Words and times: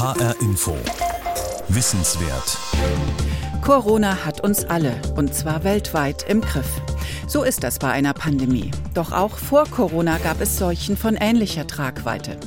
HR 0.00 0.34
Info. 0.40 0.74
Wissenswert. 1.68 2.56
Corona 3.60 4.24
hat 4.24 4.40
uns 4.40 4.64
alle, 4.64 4.94
und 5.14 5.34
zwar 5.34 5.62
weltweit, 5.62 6.24
im 6.26 6.40
Griff. 6.40 6.80
So 7.26 7.42
ist 7.42 7.62
das 7.64 7.78
bei 7.78 7.90
einer 7.90 8.14
Pandemie. 8.14 8.70
Doch 8.94 9.12
auch 9.12 9.36
vor 9.36 9.66
Corona 9.66 10.16
gab 10.16 10.40
es 10.40 10.56
Seuchen 10.56 10.96
von 10.96 11.16
ähnlicher 11.16 11.66
Tragweite. 11.66 12.38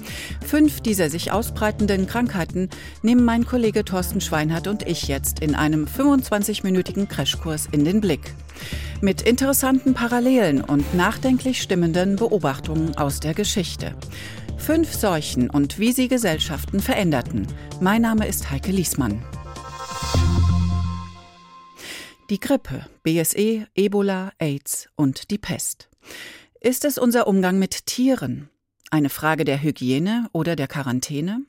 Fünf 0.44 0.82
dieser 0.82 1.12
sich 1.12 1.32
ausbreitenden 1.32 2.08
Krankheiten 2.08 2.70
nehmen 3.04 3.24
mein 3.24 3.46
Kollege 3.46 3.86
Thorsten 3.86 4.20
Schweinhardt 4.20 4.68
und 4.68 4.88
ich 4.88 5.08
jetzt 5.08 5.40
in 5.40 5.54
einem 5.54 5.86
25-minütigen 5.86 7.08
Crashkurs 7.08 7.68
in 7.72 7.86
den 7.86 8.02
Blick. 8.02 8.34
Mit 9.00 9.22
interessanten 9.22 9.94
Parallelen 9.94 10.62
und 10.62 10.96
nachdenklich 10.96 11.62
stimmenden 11.62 12.16
Beobachtungen 12.16 12.98
aus 12.98 13.20
der 13.20 13.36
Geschichte. 13.36 13.94
Fünf 14.66 14.94
Seuchen 14.94 15.50
und 15.50 15.78
wie 15.78 15.92
sie 15.92 16.08
Gesellschaften 16.08 16.80
veränderten. 16.80 17.46
Mein 17.82 18.02
Name 18.02 18.26
ist 18.26 18.50
Heike 18.50 18.72
Liesmann. 18.72 19.22
Die 22.30 22.40
Grippe, 22.40 22.86
BSE, 23.04 23.68
Ebola, 23.76 24.32
AIDS 24.38 24.88
und 24.96 25.32
die 25.32 25.38
Pest. 25.38 25.90
Ist 26.62 26.86
es 26.86 26.98
unser 26.98 27.28
Umgang 27.28 27.60
mit 27.60 27.88
Tieren? 27.88 28.50
Eine 28.90 29.10
Frage 29.10 29.44
der 29.44 29.62
Hygiene 29.62 30.30
oder 30.32 30.56
der 30.56 30.70
Quarantäne? 30.70 31.42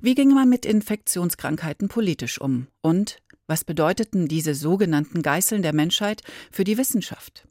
Wie 0.00 0.14
ging 0.14 0.32
man 0.32 0.48
mit 0.48 0.64
Infektionskrankheiten 0.64 1.88
politisch 1.88 2.40
um? 2.40 2.68
Und 2.80 3.18
was 3.46 3.64
bedeuteten 3.64 4.26
diese 4.26 4.54
sogenannten 4.54 5.20
Geißeln 5.20 5.60
der 5.60 5.74
Menschheit 5.74 6.22
für 6.50 6.64
die 6.64 6.78
Wissenschaft? 6.78 7.46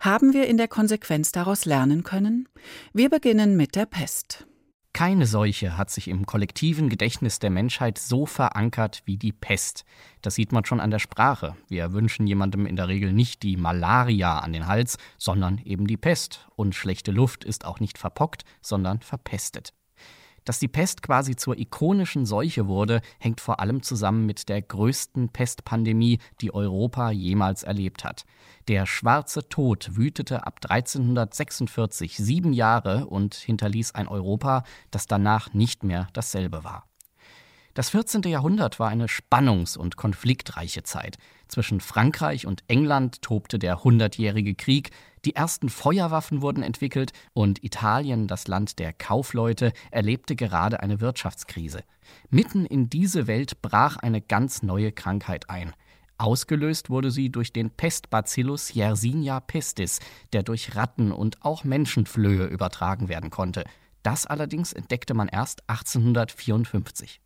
Haben 0.00 0.32
wir 0.32 0.46
in 0.46 0.56
der 0.56 0.68
Konsequenz 0.68 1.32
daraus 1.32 1.64
lernen 1.64 2.02
können? 2.02 2.48
Wir 2.92 3.10
beginnen 3.10 3.56
mit 3.56 3.74
der 3.74 3.86
Pest. 3.86 4.46
Keine 4.94 5.26
Seuche 5.26 5.78
hat 5.78 5.88
sich 5.90 6.08
im 6.08 6.26
kollektiven 6.26 6.90
Gedächtnis 6.90 7.38
der 7.38 7.48
Menschheit 7.48 7.96
so 7.96 8.26
verankert 8.26 9.02
wie 9.06 9.16
die 9.16 9.32
Pest. 9.32 9.86
Das 10.20 10.34
sieht 10.34 10.52
man 10.52 10.66
schon 10.66 10.80
an 10.80 10.90
der 10.90 10.98
Sprache. 10.98 11.56
Wir 11.68 11.94
wünschen 11.94 12.26
jemandem 12.26 12.66
in 12.66 12.76
der 12.76 12.88
Regel 12.88 13.14
nicht 13.14 13.42
die 13.42 13.56
Malaria 13.56 14.40
an 14.40 14.52
den 14.52 14.66
Hals, 14.66 14.98
sondern 15.16 15.58
eben 15.64 15.86
die 15.86 15.96
Pest. 15.96 16.46
Und 16.56 16.74
schlechte 16.74 17.10
Luft 17.10 17.42
ist 17.42 17.64
auch 17.64 17.80
nicht 17.80 17.96
verpockt, 17.96 18.44
sondern 18.60 19.00
verpestet. 19.00 19.72
Dass 20.44 20.58
die 20.58 20.68
Pest 20.68 21.02
quasi 21.02 21.36
zur 21.36 21.56
ikonischen 21.56 22.26
Seuche 22.26 22.66
wurde, 22.66 23.00
hängt 23.18 23.40
vor 23.40 23.60
allem 23.60 23.82
zusammen 23.82 24.26
mit 24.26 24.48
der 24.48 24.60
größten 24.60 25.28
Pestpandemie, 25.28 26.18
die 26.40 26.52
Europa 26.52 27.10
jemals 27.10 27.62
erlebt 27.62 28.04
hat. 28.04 28.24
Der 28.68 28.86
schwarze 28.86 29.48
Tod 29.48 29.96
wütete 29.96 30.46
ab 30.46 30.60
1346 30.68 32.16
sieben 32.16 32.52
Jahre 32.52 33.06
und 33.06 33.34
hinterließ 33.34 33.94
ein 33.94 34.08
Europa, 34.08 34.64
das 34.90 35.06
danach 35.06 35.52
nicht 35.52 35.84
mehr 35.84 36.08
dasselbe 36.12 36.64
war. 36.64 36.86
Das 37.74 37.88
14. 37.88 38.22
Jahrhundert 38.24 38.78
war 38.78 38.90
eine 38.90 39.06
spannungs- 39.06 39.78
und 39.78 39.96
konfliktreiche 39.96 40.82
Zeit. 40.82 41.16
Zwischen 41.52 41.82
Frankreich 41.82 42.46
und 42.46 42.64
England 42.68 43.20
tobte 43.20 43.58
der 43.58 43.84
Hundertjährige 43.84 44.54
Krieg, 44.54 44.90
die 45.26 45.36
ersten 45.36 45.68
Feuerwaffen 45.68 46.40
wurden 46.40 46.62
entwickelt 46.62 47.12
und 47.34 47.62
Italien, 47.62 48.26
das 48.26 48.48
Land 48.48 48.78
der 48.78 48.94
Kaufleute, 48.94 49.74
erlebte 49.90 50.34
gerade 50.34 50.80
eine 50.80 51.02
Wirtschaftskrise. 51.02 51.84
Mitten 52.30 52.64
in 52.64 52.88
diese 52.88 53.26
Welt 53.26 53.60
brach 53.60 53.98
eine 53.98 54.22
ganz 54.22 54.62
neue 54.62 54.92
Krankheit 54.92 55.50
ein. 55.50 55.74
Ausgelöst 56.16 56.88
wurde 56.88 57.10
sie 57.10 57.28
durch 57.28 57.52
den 57.52 57.68
Pestbacillus 57.68 58.72
Yersinia 58.72 59.38
pestis, 59.40 60.00
der 60.32 60.44
durch 60.44 60.74
Ratten 60.74 61.12
und 61.12 61.44
auch 61.44 61.64
Menschenflöhe 61.64 62.46
übertragen 62.46 63.10
werden 63.10 63.28
konnte. 63.28 63.64
Das 64.02 64.24
allerdings 64.24 64.72
entdeckte 64.72 65.12
man 65.12 65.28
erst 65.28 65.68
1854. 65.68 67.20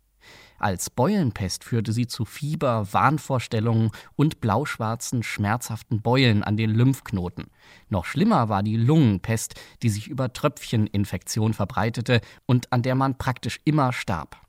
Als 0.59 0.89
Beulenpest 0.89 1.63
führte 1.63 1.93
sie 1.93 2.07
zu 2.07 2.25
Fieber, 2.25 2.91
Wahnvorstellungen 2.91 3.91
und 4.15 4.41
blauschwarzen, 4.41 5.21
schmerzhaften 5.21 6.01
Beulen 6.01 6.43
an 6.43 6.57
den 6.57 6.71
Lymphknoten. 6.71 7.45
Noch 7.89 8.05
schlimmer 8.05 8.49
war 8.49 8.63
die 8.63 8.77
Lungenpest, 8.77 9.55
die 9.83 9.89
sich 9.89 10.07
über 10.07 10.33
Tröpfcheninfektion 10.33 11.53
verbreitete 11.53 12.21
und 12.45 12.73
an 12.73 12.81
der 12.81 12.95
man 12.95 13.17
praktisch 13.17 13.59
immer 13.65 13.93
starb. 13.93 14.41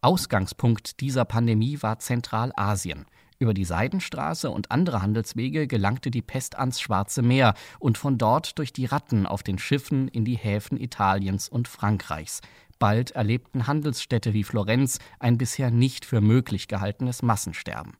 Ausgangspunkt 0.00 1.00
dieser 1.00 1.24
Pandemie 1.24 1.82
war 1.82 1.98
Zentralasien. 1.98 3.06
Über 3.42 3.54
die 3.54 3.64
Seidenstraße 3.64 4.50
und 4.50 4.70
andere 4.70 5.02
Handelswege 5.02 5.66
gelangte 5.66 6.12
die 6.12 6.22
Pest 6.22 6.56
ans 6.56 6.80
Schwarze 6.80 7.22
Meer 7.22 7.54
und 7.80 7.98
von 7.98 8.16
dort 8.16 8.56
durch 8.58 8.72
die 8.72 8.84
Ratten 8.84 9.26
auf 9.26 9.42
den 9.42 9.58
Schiffen 9.58 10.06
in 10.06 10.24
die 10.24 10.36
Häfen 10.36 10.80
Italiens 10.80 11.48
und 11.48 11.66
Frankreichs. 11.66 12.40
Bald 12.78 13.12
erlebten 13.12 13.66
Handelsstädte 13.66 14.34
wie 14.34 14.44
Florenz 14.44 14.98
ein 15.18 15.38
bisher 15.38 15.70
nicht 15.70 16.04
für 16.04 16.20
möglich 16.20 16.68
gehaltenes 16.68 17.22
Massensterben. 17.22 17.94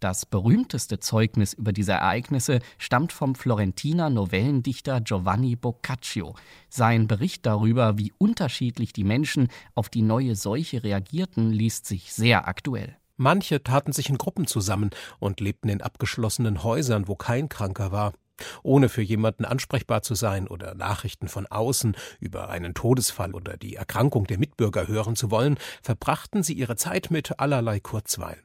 Das 0.00 0.26
berühmteste 0.26 1.00
Zeugnis 1.00 1.54
über 1.54 1.72
diese 1.72 1.92
Ereignisse 1.92 2.60
stammt 2.76 3.12
vom 3.12 3.34
Florentiner 3.34 4.10
Novellendichter 4.10 5.00
Giovanni 5.00 5.56
Boccaccio. 5.56 6.34
Sein 6.68 7.06
Bericht 7.06 7.46
darüber, 7.46 7.96
wie 7.96 8.12
unterschiedlich 8.18 8.92
die 8.92 9.04
Menschen 9.04 9.48
auf 9.74 9.88
die 9.88 10.02
neue 10.02 10.36
Seuche 10.36 10.84
reagierten, 10.84 11.50
liest 11.50 11.86
sich 11.86 12.12
sehr 12.12 12.46
aktuell. 12.46 12.96
Manche 13.16 13.64
taten 13.64 13.92
sich 13.92 14.10
in 14.10 14.18
Gruppen 14.18 14.46
zusammen 14.46 14.90
und 15.18 15.40
lebten 15.40 15.70
in 15.70 15.80
abgeschlossenen 15.80 16.62
Häusern, 16.62 17.08
wo 17.08 17.16
kein 17.16 17.48
Kranker 17.48 17.90
war. 17.90 18.12
Ohne 18.62 18.88
für 18.88 19.02
jemanden 19.02 19.44
ansprechbar 19.44 20.02
zu 20.02 20.14
sein 20.14 20.48
oder 20.48 20.74
Nachrichten 20.74 21.28
von 21.28 21.46
außen 21.46 21.96
über 22.20 22.48
einen 22.48 22.74
Todesfall 22.74 23.34
oder 23.34 23.56
die 23.56 23.76
Erkrankung 23.76 24.26
der 24.26 24.38
Mitbürger 24.38 24.88
hören 24.88 25.16
zu 25.16 25.30
wollen, 25.30 25.58
verbrachten 25.82 26.42
sie 26.42 26.54
ihre 26.54 26.76
Zeit 26.76 27.10
mit 27.10 27.38
allerlei 27.38 27.80
Kurzweil. 27.80 28.42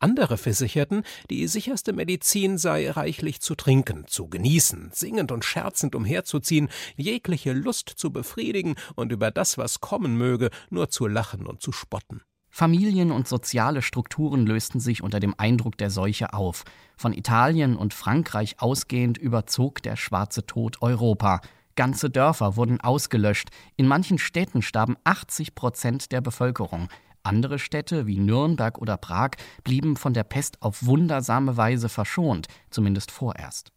Andere 0.00 0.36
versicherten, 0.36 1.02
die 1.30 1.46
sicherste 1.46 1.92
Medizin 1.92 2.58
sei 2.58 2.90
reichlich 2.90 3.40
zu 3.40 3.54
trinken, 3.54 4.06
zu 4.06 4.28
genießen, 4.28 4.90
singend 4.92 5.32
und 5.32 5.44
scherzend 5.44 5.94
umherzuziehen, 5.94 6.68
jegliche 6.96 7.52
Lust 7.52 7.88
zu 7.88 8.12
befriedigen 8.12 8.74
und 8.96 9.12
über 9.12 9.30
das, 9.30 9.56
was 9.58 9.80
kommen 9.80 10.16
möge, 10.16 10.50
nur 10.70 10.90
zu 10.90 11.06
lachen 11.06 11.46
und 11.46 11.62
zu 11.62 11.72
spotten. 11.72 12.22
Familien 12.54 13.12
und 13.12 13.26
soziale 13.26 13.80
Strukturen 13.80 14.44
lösten 14.44 14.78
sich 14.78 15.02
unter 15.02 15.20
dem 15.20 15.34
Eindruck 15.38 15.78
der 15.78 15.88
Seuche 15.88 16.34
auf. 16.34 16.64
Von 16.98 17.14
Italien 17.14 17.76
und 17.76 17.94
Frankreich 17.94 18.56
ausgehend 18.58 19.16
überzog 19.16 19.82
der 19.82 19.96
schwarze 19.96 20.44
Tod 20.44 20.82
Europa. 20.82 21.40
Ganze 21.76 22.10
Dörfer 22.10 22.54
wurden 22.56 22.78
ausgelöscht. 22.78 23.48
In 23.76 23.88
manchen 23.88 24.18
Städten 24.18 24.60
starben 24.60 24.96
80 25.04 25.54
Prozent 25.54 26.12
der 26.12 26.20
Bevölkerung. 26.20 26.88
Andere 27.22 27.58
Städte 27.58 28.06
wie 28.06 28.18
Nürnberg 28.18 28.76
oder 28.76 28.98
Prag 28.98 29.30
blieben 29.64 29.96
von 29.96 30.12
der 30.12 30.24
Pest 30.24 30.60
auf 30.60 30.84
wundersame 30.84 31.56
Weise 31.56 31.88
verschont, 31.88 32.48
zumindest 32.68 33.10
vorerst. 33.10 33.72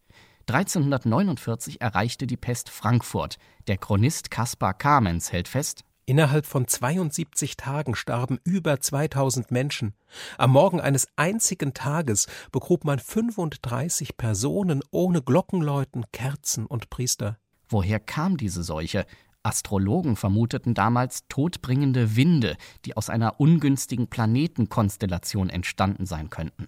1349 0.48 1.80
erreichte 1.80 2.28
die 2.28 2.36
Pest 2.36 2.70
Frankfurt. 2.70 3.38
Der 3.68 3.78
Chronist 3.78 4.30
Kaspar 4.30 4.74
Kamens 4.74 5.32
hält 5.32 5.48
fest, 5.48 5.85
Innerhalb 6.08 6.46
von 6.46 6.68
72 6.68 7.58
Tagen 7.58 7.96
starben 7.96 8.40
über 8.44 8.80
2000 8.80 9.50
Menschen. 9.50 9.96
Am 10.38 10.52
Morgen 10.52 10.80
eines 10.80 11.08
einzigen 11.16 11.74
Tages 11.74 12.28
begrub 12.52 12.86
man 12.86 13.00
35 13.00 14.16
Personen 14.16 14.84
ohne 14.92 15.24
Glockenläuten, 15.24 16.06
Kerzen 16.12 16.68
und 16.68 16.92
Priester. 16.92 17.40
Woher 17.68 18.00
kam 18.00 18.38
diese 18.38 18.62
Seuche? 18.62 19.08
Astrologen 19.42 20.16
vermuteten 20.16 20.76
damals 20.76 21.24
todbringende 21.28 22.16
Winde, 22.16 22.56
die 22.86 22.96
aus 22.96 23.10
einer 23.10 23.40
ungünstigen 23.40 24.08
Planetenkonstellation 24.08 25.50
entstanden 25.50 26.06
sein 26.06 26.30
könnten. 26.30 26.68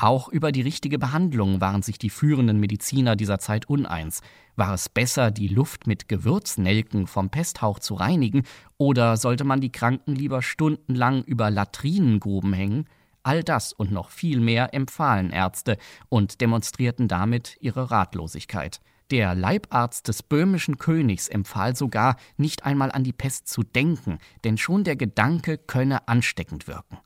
Auch 0.00 0.30
über 0.30 0.50
die 0.50 0.62
richtige 0.62 0.98
Behandlung 0.98 1.60
waren 1.60 1.82
sich 1.82 1.98
die 1.98 2.08
führenden 2.08 2.58
Mediziner 2.58 3.16
dieser 3.16 3.38
Zeit 3.38 3.68
uneins. 3.68 4.22
War 4.56 4.72
es 4.72 4.88
besser, 4.88 5.30
die 5.30 5.48
Luft 5.48 5.86
mit 5.86 6.08
Gewürznelken 6.08 7.06
vom 7.06 7.28
Pesthauch 7.28 7.80
zu 7.80 7.96
reinigen, 7.96 8.44
oder 8.78 9.18
sollte 9.18 9.44
man 9.44 9.60
die 9.60 9.70
Kranken 9.70 10.14
lieber 10.14 10.40
stundenlang 10.40 11.22
über 11.24 11.50
Latrinengruben 11.50 12.54
hängen? 12.54 12.86
All 13.22 13.44
das 13.44 13.74
und 13.74 13.92
noch 13.92 14.08
viel 14.08 14.40
mehr 14.40 14.72
empfahlen 14.72 15.28
Ärzte 15.32 15.76
und 16.08 16.40
demonstrierten 16.40 17.06
damit 17.06 17.58
ihre 17.60 17.90
Ratlosigkeit. 17.90 18.80
Der 19.10 19.34
Leibarzt 19.34 20.08
des 20.08 20.22
böhmischen 20.22 20.78
Königs 20.78 21.28
empfahl 21.28 21.76
sogar, 21.76 22.16
nicht 22.38 22.64
einmal 22.64 22.90
an 22.90 23.04
die 23.04 23.12
Pest 23.12 23.48
zu 23.48 23.64
denken, 23.64 24.18
denn 24.44 24.56
schon 24.56 24.82
der 24.82 24.96
Gedanke 24.96 25.58
könne 25.58 26.08
ansteckend 26.08 26.68
wirken. 26.68 26.96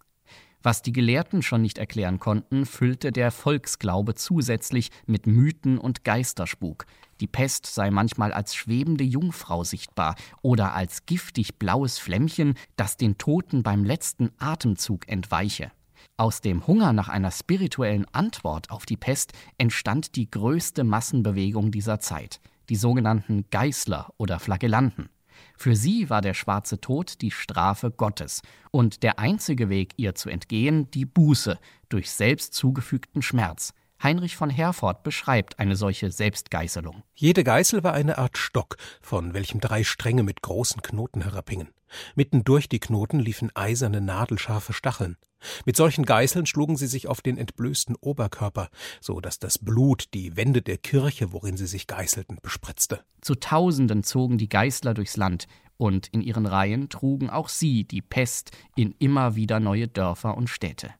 Was 0.64 0.81
die 0.81 0.93
Gelehrten 0.93 1.43
schon 1.43 1.61
nicht 1.61 1.76
erklären 1.76 2.19
konnten, 2.19 2.64
füllte 2.64 3.12
der 3.12 3.31
Volksglaube 3.31 4.14
zusätzlich 4.14 4.90
mit 5.05 5.26
Mythen 5.26 5.76
und 5.76 6.05
Geisterspuk. 6.05 6.87
Die 7.20 7.26
Pest 7.26 7.66
sei 7.66 7.90
manchmal 7.90 8.32
als 8.32 8.55
schwebende 8.55 9.05
Jungfrau 9.05 9.62
sichtbar 9.62 10.16
oder 10.40 10.72
als 10.75 11.05
giftig 11.05 11.58
blaues 11.58 11.99
Flämmchen, 11.99 12.55
das 12.76 12.96
den 12.96 13.19
Toten 13.19 13.62
beim 13.62 13.84
letzten 13.84 14.31
Atemzug 14.38 15.06
entweiche. 15.06 15.70
Aus 16.16 16.40
dem 16.40 16.66
Hunger 16.66 16.94
nach 16.94 17.11
einer 17.11 17.31
spirituellen 17.31 18.06
Antwort 18.12 18.70
auf 18.70 18.87
die 18.87 18.96
Pest 18.96 19.34
entstand 19.58 20.16
die 20.16 20.31
größte 20.31 20.82
Massenbewegung 20.82 21.72
dieser 21.72 22.00
Zeit, 22.00 22.40
die 22.70 22.76
sogenannten 22.76 23.44
Geißler 23.50 24.14
oder 24.16 24.38
Flagellanten. 24.38 25.11
Für 25.57 25.77
sie 25.77 26.11
war 26.11 26.21
der 26.21 26.35
schwarze 26.35 26.81
Tod 26.81 27.21
die 27.23 27.31
Strafe 27.31 27.91
Gottes 27.91 28.43
und 28.71 29.03
der 29.03 29.19
einzige 29.19 29.69
Weg, 29.69 29.95
ihr 29.97 30.15
zu 30.15 30.31
entgehen, 30.31 30.91
die 30.91 31.05
Buße 31.05 31.59
durch 31.89 32.11
selbst 32.11 32.55
zugefügten 32.55 33.23
Schmerz. 33.23 33.75
Heinrich 34.03 34.37
von 34.37 34.51
Herford 34.51 35.03
beschreibt 35.03 35.59
eine 35.59 35.77
solche 35.77 36.11
Selbstgeißelung. 36.11 37.03
Jede 37.15 37.43
Geißel 37.43 37.83
war 37.85 37.95
eine 37.95 38.19
Art 38.19 38.37
Stock, 38.37 38.77
von 39.01 39.33
welchem 39.33 39.61
drei 39.61 39.83
Stränge 39.83 40.23
mit 40.23 40.43
großen 40.43 40.83
Knoten 40.83 41.23
herabhingen. 41.23 41.69
Mitten 42.15 42.45
durch 42.45 42.69
die 42.69 42.81
Knoten 42.81 43.19
liefen 43.19 43.51
eiserne, 43.55 44.01
nadelscharfe 44.01 44.73
Stacheln. 44.73 45.17
Mit 45.64 45.76
solchen 45.76 46.05
Geißeln 46.05 46.46
schlugen 46.46 46.76
sie 46.76 46.87
sich 46.87 47.08
auf 47.08 47.20
den 47.20 47.38
entblößten 47.38 47.96
Oberkörper, 48.00 48.69
so 49.00 49.20
dass 49.20 49.38
das 49.38 49.58
Blut 49.58 50.06
die 50.14 50.37
Wände 50.37 50.62
der 50.62 50.79
Kirche, 50.79 51.32
worin 51.32 51.56
sie 51.56 51.67
sich 51.67 51.87
geißelten, 51.87 52.38
bespritzte. 52.43 53.00
Zu 53.20 53.35
Tausenden 53.35 54.02
zogen 54.02 54.38
die 54.38 54.49
Geißler 54.49 54.94
durchs 54.94 55.17
Land, 55.17 55.46
und 55.76 56.06
in 56.08 56.20
ihren 56.20 56.46
Reihen 56.46 56.88
trugen 56.88 57.31
auch 57.31 57.49
sie 57.49 57.85
die 57.85 58.02
Pest 58.02 58.52
in 58.76 58.94
immer 58.99 59.35
wieder 59.35 59.58
neue 59.61 59.88
Dörfer 59.88 60.37
und 60.37 60.49
Städte. 60.49 60.91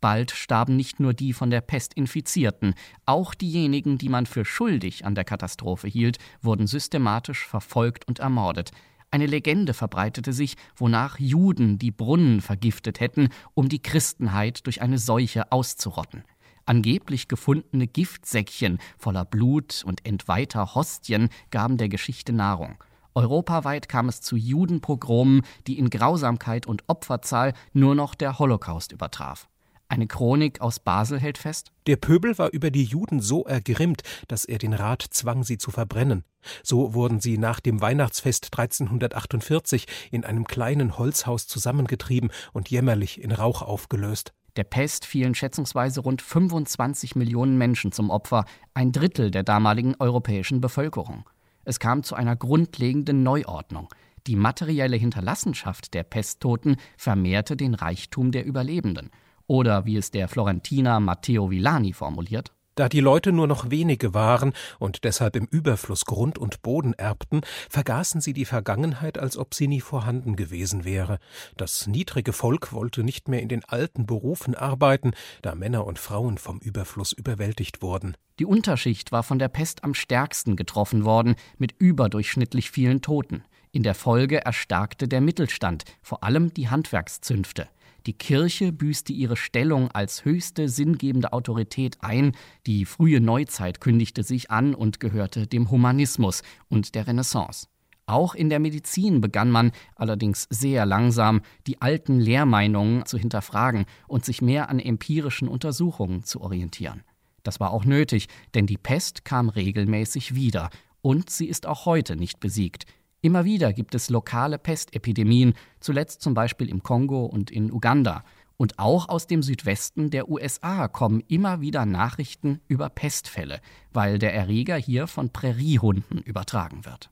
Bald 0.00 0.32
starben 0.32 0.76
nicht 0.76 1.00
nur 1.00 1.14
die 1.14 1.32
von 1.32 1.48
der 1.48 1.62
Pest 1.62 1.94
Infizierten, 1.94 2.74
auch 3.06 3.34
diejenigen, 3.34 3.96
die 3.96 4.10
man 4.10 4.26
für 4.26 4.44
schuldig 4.44 5.06
an 5.06 5.14
der 5.14 5.24
Katastrophe 5.24 5.88
hielt, 5.88 6.18
wurden 6.42 6.66
systematisch 6.66 7.46
verfolgt 7.46 8.06
und 8.06 8.18
ermordet. 8.18 8.70
Eine 9.14 9.26
Legende 9.26 9.74
verbreitete 9.74 10.32
sich, 10.32 10.56
wonach 10.74 11.20
Juden 11.20 11.78
die 11.78 11.92
Brunnen 11.92 12.40
vergiftet 12.40 12.98
hätten, 12.98 13.28
um 13.54 13.68
die 13.68 13.80
Christenheit 13.80 14.66
durch 14.66 14.82
eine 14.82 14.98
Seuche 14.98 15.52
auszurotten. 15.52 16.24
Angeblich 16.66 17.28
gefundene 17.28 17.86
Giftsäckchen 17.86 18.78
voller 18.98 19.24
Blut 19.24 19.84
und 19.86 20.04
entweihter 20.04 20.74
Hostien 20.74 21.28
gaben 21.52 21.76
der 21.76 21.88
Geschichte 21.88 22.32
Nahrung. 22.32 22.82
Europaweit 23.14 23.88
kam 23.88 24.08
es 24.08 24.20
zu 24.20 24.34
Judenpogromen, 24.34 25.42
die 25.68 25.78
in 25.78 25.90
Grausamkeit 25.90 26.66
und 26.66 26.82
Opferzahl 26.88 27.52
nur 27.72 27.94
noch 27.94 28.16
der 28.16 28.40
Holocaust 28.40 28.90
übertraf. 28.90 29.48
Eine 29.94 30.08
Chronik 30.08 30.60
aus 30.60 30.80
Basel 30.80 31.20
hält 31.20 31.38
fest. 31.38 31.70
Der 31.86 31.94
Pöbel 31.94 32.36
war 32.36 32.50
über 32.50 32.72
die 32.72 32.82
Juden 32.82 33.20
so 33.20 33.44
ergrimmt, 33.44 34.02
dass 34.26 34.44
er 34.44 34.58
den 34.58 34.72
Rat 34.72 35.02
zwang, 35.08 35.44
sie 35.44 35.56
zu 35.56 35.70
verbrennen. 35.70 36.24
So 36.64 36.94
wurden 36.94 37.20
sie 37.20 37.38
nach 37.38 37.60
dem 37.60 37.80
Weihnachtsfest 37.80 38.46
1348 38.46 39.86
in 40.10 40.24
einem 40.24 40.46
kleinen 40.46 40.98
Holzhaus 40.98 41.46
zusammengetrieben 41.46 42.32
und 42.52 42.70
jämmerlich 42.70 43.22
in 43.22 43.30
Rauch 43.30 43.62
aufgelöst. 43.62 44.32
Der 44.56 44.64
Pest 44.64 45.06
fielen 45.06 45.36
schätzungsweise 45.36 46.00
rund 46.00 46.22
25 46.22 47.14
Millionen 47.14 47.56
Menschen 47.56 47.92
zum 47.92 48.10
Opfer, 48.10 48.46
ein 48.74 48.90
Drittel 48.90 49.30
der 49.30 49.44
damaligen 49.44 49.94
europäischen 50.00 50.60
Bevölkerung. 50.60 51.30
Es 51.64 51.78
kam 51.78 52.02
zu 52.02 52.16
einer 52.16 52.34
grundlegenden 52.34 53.22
Neuordnung. 53.22 53.88
Die 54.26 54.34
materielle 54.34 54.96
Hinterlassenschaft 54.96 55.94
der 55.94 56.02
Pesttoten 56.02 56.78
vermehrte 56.96 57.56
den 57.56 57.74
Reichtum 57.74 58.32
der 58.32 58.44
Überlebenden. 58.44 59.12
Oder 59.46 59.84
wie 59.84 59.96
es 59.96 60.10
der 60.10 60.28
Florentiner 60.28 61.00
Matteo 61.00 61.50
Villani 61.50 61.92
formuliert, 61.92 62.52
da 62.76 62.88
die 62.88 63.00
Leute 63.00 63.30
nur 63.30 63.46
noch 63.46 63.70
wenige 63.70 64.14
waren 64.14 64.52
und 64.80 65.04
deshalb 65.04 65.36
im 65.36 65.46
Überfluss 65.46 66.06
Grund 66.06 66.38
und 66.38 66.62
Boden 66.62 66.92
erbten, 66.94 67.42
vergaßen 67.70 68.20
sie 68.20 68.32
die 68.32 68.46
Vergangenheit, 68.46 69.16
als 69.16 69.36
ob 69.36 69.54
sie 69.54 69.68
nie 69.68 69.80
vorhanden 69.80 70.34
gewesen 70.34 70.84
wäre. 70.84 71.18
Das 71.56 71.86
niedrige 71.86 72.32
Volk 72.32 72.72
wollte 72.72 73.04
nicht 73.04 73.28
mehr 73.28 73.42
in 73.42 73.48
den 73.48 73.64
alten 73.64 74.06
Berufen 74.06 74.56
arbeiten, 74.56 75.12
da 75.42 75.54
Männer 75.54 75.86
und 75.86 76.00
Frauen 76.00 76.36
vom 76.36 76.58
Überfluss 76.58 77.12
überwältigt 77.12 77.80
wurden. 77.80 78.16
Die 78.40 78.46
Unterschicht 78.46 79.12
war 79.12 79.22
von 79.22 79.38
der 79.38 79.48
Pest 79.48 79.84
am 79.84 79.94
stärksten 79.94 80.56
getroffen 80.56 81.04
worden, 81.04 81.36
mit 81.58 81.76
überdurchschnittlich 81.78 82.72
vielen 82.72 83.02
Toten. 83.02 83.44
In 83.70 83.84
der 83.84 83.94
Folge 83.94 84.44
erstarkte 84.44 85.06
der 85.06 85.20
Mittelstand, 85.20 85.84
vor 86.02 86.24
allem 86.24 86.52
die 86.54 86.68
Handwerkszünfte. 86.68 87.68
Die 88.06 88.12
Kirche 88.12 88.70
büßte 88.70 89.14
ihre 89.14 89.36
Stellung 89.36 89.90
als 89.90 90.26
höchste 90.26 90.68
sinngebende 90.68 91.32
Autorität 91.32 91.96
ein, 92.00 92.32
die 92.66 92.84
frühe 92.84 93.20
Neuzeit 93.20 93.80
kündigte 93.80 94.22
sich 94.22 94.50
an 94.50 94.74
und 94.74 95.00
gehörte 95.00 95.46
dem 95.46 95.70
Humanismus 95.70 96.42
und 96.68 96.94
der 96.94 97.06
Renaissance. 97.06 97.66
Auch 98.06 98.34
in 98.34 98.50
der 98.50 98.58
Medizin 98.58 99.22
begann 99.22 99.50
man, 99.50 99.72
allerdings 99.96 100.46
sehr 100.50 100.84
langsam, 100.84 101.40
die 101.66 101.80
alten 101.80 102.20
Lehrmeinungen 102.20 103.06
zu 103.06 103.16
hinterfragen 103.16 103.86
und 104.06 104.26
sich 104.26 104.42
mehr 104.42 104.68
an 104.68 104.78
empirischen 104.78 105.48
Untersuchungen 105.48 106.22
zu 106.24 106.42
orientieren. 106.42 107.02
Das 107.42 107.60
war 107.60 107.70
auch 107.70 107.86
nötig, 107.86 108.28
denn 108.52 108.66
die 108.66 108.76
Pest 108.76 109.24
kam 109.24 109.48
regelmäßig 109.48 110.34
wieder, 110.34 110.68
und 111.00 111.30
sie 111.30 111.46
ist 111.46 111.66
auch 111.66 111.86
heute 111.86 112.16
nicht 112.16 112.40
besiegt. 112.40 112.86
Immer 113.24 113.46
wieder 113.46 113.72
gibt 113.72 113.94
es 113.94 114.10
lokale 114.10 114.58
Pestepidemien, 114.58 115.54
zuletzt 115.80 116.20
zum 116.20 116.34
Beispiel 116.34 116.68
im 116.68 116.82
Kongo 116.82 117.24
und 117.24 117.50
in 117.50 117.72
Uganda. 117.72 118.22
Und 118.58 118.78
auch 118.78 119.08
aus 119.08 119.26
dem 119.26 119.42
Südwesten 119.42 120.10
der 120.10 120.28
USA 120.28 120.88
kommen 120.88 121.22
immer 121.26 121.62
wieder 121.62 121.86
Nachrichten 121.86 122.60
über 122.68 122.90
Pestfälle, 122.90 123.62
weil 123.94 124.18
der 124.18 124.34
Erreger 124.34 124.76
hier 124.76 125.06
von 125.06 125.30
Präriehunden 125.30 126.18
übertragen 126.18 126.84
wird. 126.84 127.10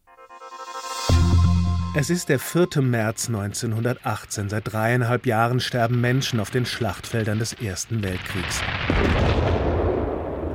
Es 1.96 2.10
ist 2.10 2.28
der 2.28 2.38
4. 2.38 2.82
März 2.82 3.28
1918. 3.28 4.50
Seit 4.50 4.70
dreieinhalb 4.70 5.24
Jahren 5.24 5.60
sterben 5.60 6.02
Menschen 6.02 6.40
auf 6.40 6.50
den 6.50 6.66
Schlachtfeldern 6.66 7.38
des 7.38 7.54
Ersten 7.54 8.02
Weltkriegs. 8.02 8.60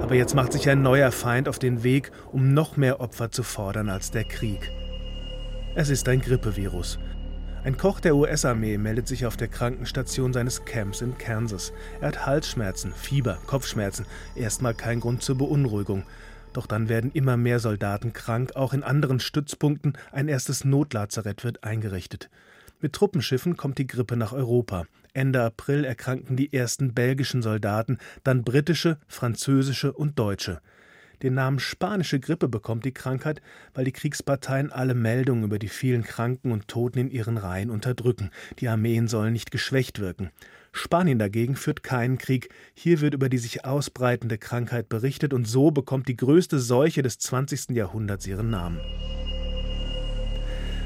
Aber 0.03 0.13
jetzt 0.13 0.35
macht 0.35 0.53
sich 0.53 0.69
ein 0.69 0.83
neuer 0.83 1.11
Feind 1.11 1.49
auf 1.49 1.57
den 1.57 1.81
Weg, 1.81 2.11
um 2.31 2.53
noch 2.53 2.77
mehr 2.77 3.01
Opfer 3.01 3.31
zu 3.31 3.41
fordern 3.41 3.89
als 3.89 4.11
der 4.11 4.23
Krieg. 4.23 4.71
Es 5.79 5.89
ist 5.89 6.09
ein 6.09 6.21
Grippevirus. 6.21 6.97
Ein 7.63 7.77
Koch 7.77 7.99
der 7.99 8.15
US-Armee 8.15 8.79
meldet 8.79 9.07
sich 9.07 9.27
auf 9.27 9.37
der 9.37 9.47
Krankenstation 9.47 10.33
seines 10.33 10.65
Camps 10.65 11.01
in 11.01 11.19
Kansas. 11.19 11.71
Er 12.01 12.07
hat 12.07 12.25
Halsschmerzen, 12.25 12.91
Fieber, 12.93 13.37
Kopfschmerzen. 13.45 14.07
Erstmal 14.35 14.73
kein 14.73 15.01
Grund 15.01 15.21
zur 15.21 15.37
Beunruhigung. 15.37 16.01
Doch 16.51 16.65
dann 16.65 16.89
werden 16.89 17.11
immer 17.11 17.37
mehr 17.37 17.59
Soldaten 17.59 18.11
krank. 18.11 18.55
Auch 18.55 18.73
in 18.73 18.81
anderen 18.81 19.19
Stützpunkten 19.19 19.99
ein 20.11 20.29
erstes 20.29 20.65
Notlazarett 20.65 21.43
wird 21.43 21.63
eingerichtet. 21.63 22.31
Mit 22.81 22.93
Truppenschiffen 22.93 23.55
kommt 23.55 23.77
die 23.77 23.85
Grippe 23.85 24.17
nach 24.17 24.33
Europa. 24.33 24.85
Ende 25.13 25.43
April 25.43 25.85
erkranken 25.85 26.37
die 26.37 26.53
ersten 26.53 26.95
belgischen 26.95 27.43
Soldaten, 27.43 27.99
dann 28.23 28.43
britische, 28.43 28.97
französische 29.07 29.93
und 29.93 30.17
deutsche. 30.17 30.59
Den 31.23 31.33
Namen 31.33 31.59
spanische 31.59 32.19
Grippe 32.19 32.47
bekommt 32.47 32.85
die 32.85 32.93
Krankheit, 32.93 33.41
weil 33.73 33.85
die 33.85 33.91
Kriegsparteien 33.91 34.71
alle 34.71 34.93
Meldungen 34.93 35.43
über 35.43 35.59
die 35.59 35.67
vielen 35.67 36.03
Kranken 36.03 36.51
und 36.51 36.67
Toten 36.67 36.99
in 36.99 37.09
ihren 37.09 37.37
Reihen 37.37 37.69
unterdrücken. 37.69 38.29
Die 38.59 38.67
Armeen 38.67 39.07
sollen 39.07 39.33
nicht 39.33 39.51
geschwächt 39.51 39.99
wirken. 39.99 40.29
Spanien 40.71 41.17
dagegen 41.17 41.55
führt 41.55 41.81
keinen 41.81 42.17
Krieg. 42.17 42.49
Hier 42.75 43.01
wird 43.01 43.15
über 43.15 43.29
die 43.29 43.39
sich 43.39 43.65
ausbreitende 43.65 44.37
Krankheit 44.37 44.89
berichtet 44.89 45.33
und 45.33 45.47
so 45.47 45.71
bekommt 45.71 46.07
die 46.07 46.17
größte 46.17 46.59
Seuche 46.59 47.01
des 47.01 47.17
20. 47.17 47.69
Jahrhunderts 47.71 48.27
ihren 48.27 48.51
Namen. 48.51 48.79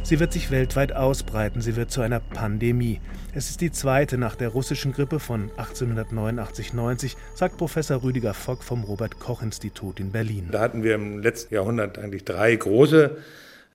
Sie 0.03 0.20
wird 0.20 0.34
sich 0.34 0.51
weltweit 0.51 0.93
ausbreiten, 0.93 1.62
sie 1.62 1.75
wird 1.75 1.91
zu 1.91 2.01
einer 2.01 2.20
Pandemie. 2.20 3.00
Es 3.34 3.50
ist 3.50 3.62
die 3.62 3.72
zweite 3.72 4.17
nach 4.17 4.36
der 4.36 4.50
russischen 4.50 4.91
Grippe 4.91 5.20
von 5.20 5.51
1889-90, 5.51 7.15
sagt 7.36 7.58
Professor 7.58 8.03
Rüdiger 8.03 8.34
Fock 8.34 8.63
vom 8.63 8.84
Robert-Koch-Institut 8.84 10.00
in 10.00 10.12
Berlin. 10.12 10.50
Da 10.51 10.60
hatten 10.60 10.84
wir 10.84 10.96
im 10.96 11.20
letzten 11.20 11.53
Jahrhundert 11.53 11.98
eigentlich 12.00 12.25
drei 12.25 12.55
große 12.55 13.17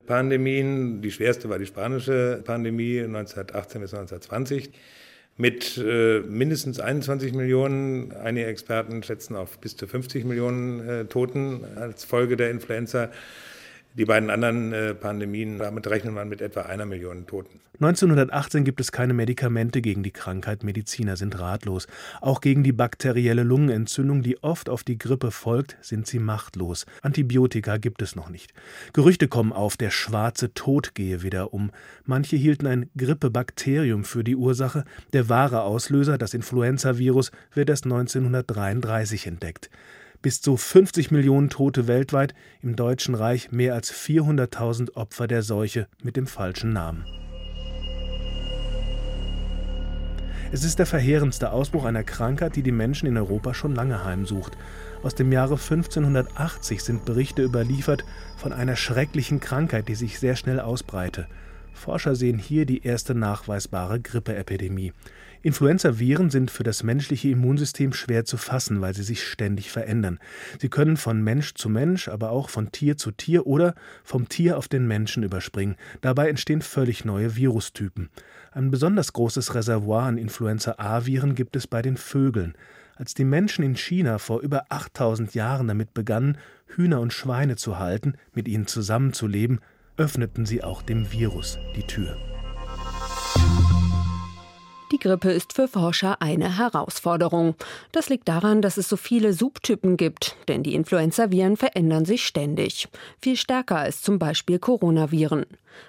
Pandemien. 0.06 1.00
Die 1.00 1.10
schwerste 1.10 1.48
war 1.48 1.58
die 1.58 1.66
spanische 1.66 2.42
Pandemie 2.44 3.00
1918 3.00 3.80
bis 3.80 3.94
1920 3.94 4.70
mit 5.38 5.78
äh, 5.78 6.20
mindestens 6.20 6.80
21 6.80 7.34
Millionen, 7.34 8.12
einige 8.12 8.46
Experten 8.46 9.02
schätzen 9.02 9.36
auf 9.36 9.58
bis 9.58 9.76
zu 9.76 9.86
50 9.86 10.24
Millionen 10.24 10.88
äh, 10.88 11.04
Toten 11.04 11.60
als 11.76 12.04
Folge 12.04 12.36
der 12.36 12.50
Influenza. 12.50 13.10
Die 13.96 14.04
beiden 14.04 14.28
anderen 14.28 14.74
äh, 14.74 14.94
Pandemien, 14.94 15.58
damit 15.58 15.86
rechnet 15.86 16.12
man 16.12 16.28
mit 16.28 16.42
etwa 16.42 16.62
einer 16.62 16.84
Million 16.84 17.26
Toten. 17.26 17.60
1918 17.80 18.64
gibt 18.64 18.78
es 18.80 18.92
keine 18.92 19.14
Medikamente 19.14 19.80
gegen 19.80 20.02
die 20.02 20.10
Krankheit. 20.10 20.64
Mediziner 20.64 21.16
sind 21.16 21.38
ratlos. 21.38 21.86
Auch 22.20 22.42
gegen 22.42 22.62
die 22.62 22.72
bakterielle 22.72 23.42
Lungenentzündung, 23.42 24.20
die 24.22 24.42
oft 24.42 24.68
auf 24.68 24.84
die 24.84 24.98
Grippe 24.98 25.30
folgt, 25.30 25.78
sind 25.80 26.06
sie 26.06 26.18
machtlos. 26.18 26.84
Antibiotika 27.00 27.78
gibt 27.78 28.02
es 28.02 28.16
noch 28.16 28.28
nicht. 28.28 28.52
Gerüchte 28.92 29.28
kommen 29.28 29.54
auf, 29.54 29.78
der 29.78 29.90
schwarze 29.90 30.52
Tod 30.52 30.94
gehe 30.94 31.22
wieder 31.22 31.54
um. 31.54 31.70
Manche 32.04 32.36
hielten 32.36 32.66
ein 32.66 32.90
Grippebakterium 32.98 34.04
für 34.04 34.24
die 34.24 34.36
Ursache. 34.36 34.84
Der 35.14 35.30
wahre 35.30 35.62
Auslöser, 35.62 36.18
das 36.18 36.34
Influenzavirus, 36.34 37.30
wird 37.54 37.70
erst 37.70 37.84
1933 37.84 39.26
entdeckt 39.26 39.70
bis 40.26 40.40
zu 40.40 40.56
50 40.56 41.12
Millionen 41.12 41.50
Tote 41.50 41.86
weltweit, 41.86 42.34
im 42.60 42.74
Deutschen 42.74 43.14
Reich 43.14 43.52
mehr 43.52 43.74
als 43.74 43.92
400.000 43.92 44.96
Opfer 44.96 45.28
der 45.28 45.42
Seuche 45.42 45.86
mit 46.02 46.16
dem 46.16 46.26
falschen 46.26 46.72
Namen. 46.72 47.04
Es 50.50 50.64
ist 50.64 50.80
der 50.80 50.86
verheerendste 50.86 51.52
Ausbruch 51.52 51.84
einer 51.84 52.02
Krankheit, 52.02 52.56
die 52.56 52.64
die 52.64 52.72
Menschen 52.72 53.06
in 53.06 53.16
Europa 53.16 53.54
schon 53.54 53.76
lange 53.76 54.04
heimsucht. 54.04 54.58
Aus 55.04 55.14
dem 55.14 55.30
Jahre 55.30 55.54
1580 55.54 56.82
sind 56.82 57.04
Berichte 57.04 57.44
überliefert 57.44 58.04
von 58.36 58.52
einer 58.52 58.74
schrecklichen 58.74 59.38
Krankheit, 59.38 59.86
die 59.86 59.94
sich 59.94 60.18
sehr 60.18 60.34
schnell 60.34 60.58
ausbreite. 60.58 61.28
Forscher 61.72 62.16
sehen 62.16 62.40
hier 62.40 62.66
die 62.66 62.82
erste 62.82 63.14
nachweisbare 63.14 64.00
Grippeepidemie. 64.00 64.92
Influenza-Viren 65.42 66.30
sind 66.30 66.50
für 66.50 66.62
das 66.62 66.82
menschliche 66.82 67.28
Immunsystem 67.28 67.92
schwer 67.92 68.24
zu 68.24 68.36
fassen, 68.36 68.80
weil 68.80 68.94
sie 68.94 69.02
sich 69.02 69.22
ständig 69.22 69.70
verändern. 69.70 70.18
Sie 70.60 70.68
können 70.68 70.96
von 70.96 71.22
Mensch 71.22 71.54
zu 71.54 71.68
Mensch, 71.68 72.08
aber 72.08 72.30
auch 72.30 72.48
von 72.48 72.72
Tier 72.72 72.96
zu 72.96 73.10
Tier 73.10 73.46
oder 73.46 73.74
vom 74.04 74.28
Tier 74.28 74.58
auf 74.58 74.68
den 74.68 74.86
Menschen 74.86 75.22
überspringen. 75.22 75.76
Dabei 76.00 76.28
entstehen 76.28 76.62
völlig 76.62 77.04
neue 77.04 77.36
Virustypen. 77.36 78.10
Ein 78.52 78.70
besonders 78.70 79.12
großes 79.12 79.54
Reservoir 79.54 80.04
an 80.04 80.18
Influenza-A-Viren 80.18 81.34
gibt 81.34 81.56
es 81.56 81.66
bei 81.66 81.82
den 81.82 81.96
Vögeln. 81.96 82.54
Als 82.96 83.12
die 83.12 83.24
Menschen 83.24 83.62
in 83.62 83.76
China 83.76 84.18
vor 84.18 84.40
über 84.40 84.64
8000 84.70 85.34
Jahren 85.34 85.68
damit 85.68 85.92
begannen, 85.92 86.38
Hühner 86.66 87.00
und 87.00 87.12
Schweine 87.12 87.56
zu 87.56 87.78
halten, 87.78 88.14
mit 88.32 88.48
ihnen 88.48 88.66
zusammenzuleben, 88.66 89.60
öffneten 89.98 90.46
sie 90.46 90.64
auch 90.64 90.82
dem 90.82 91.12
Virus 91.12 91.58
die 91.76 91.86
Tür. 91.86 92.16
Die 94.92 94.98
Grippe 94.98 95.32
ist 95.32 95.52
für 95.52 95.66
Forscher 95.66 96.22
eine 96.22 96.58
Herausforderung. 96.58 97.56
Das 97.90 98.08
liegt 98.08 98.28
daran, 98.28 98.62
dass 98.62 98.76
es 98.76 98.88
so 98.88 98.96
viele 98.96 99.32
Subtypen 99.32 99.96
gibt, 99.96 100.36
denn 100.46 100.62
die 100.62 100.74
Influenzaviren 100.74 101.56
verändern 101.56 102.04
sich 102.04 102.24
ständig. 102.24 102.88
Viel 103.20 103.36
stärker 103.36 103.78
als 103.78 104.02
zum 104.02 104.20
Beispiel 104.20 104.60
Coronaviren. 104.60 105.44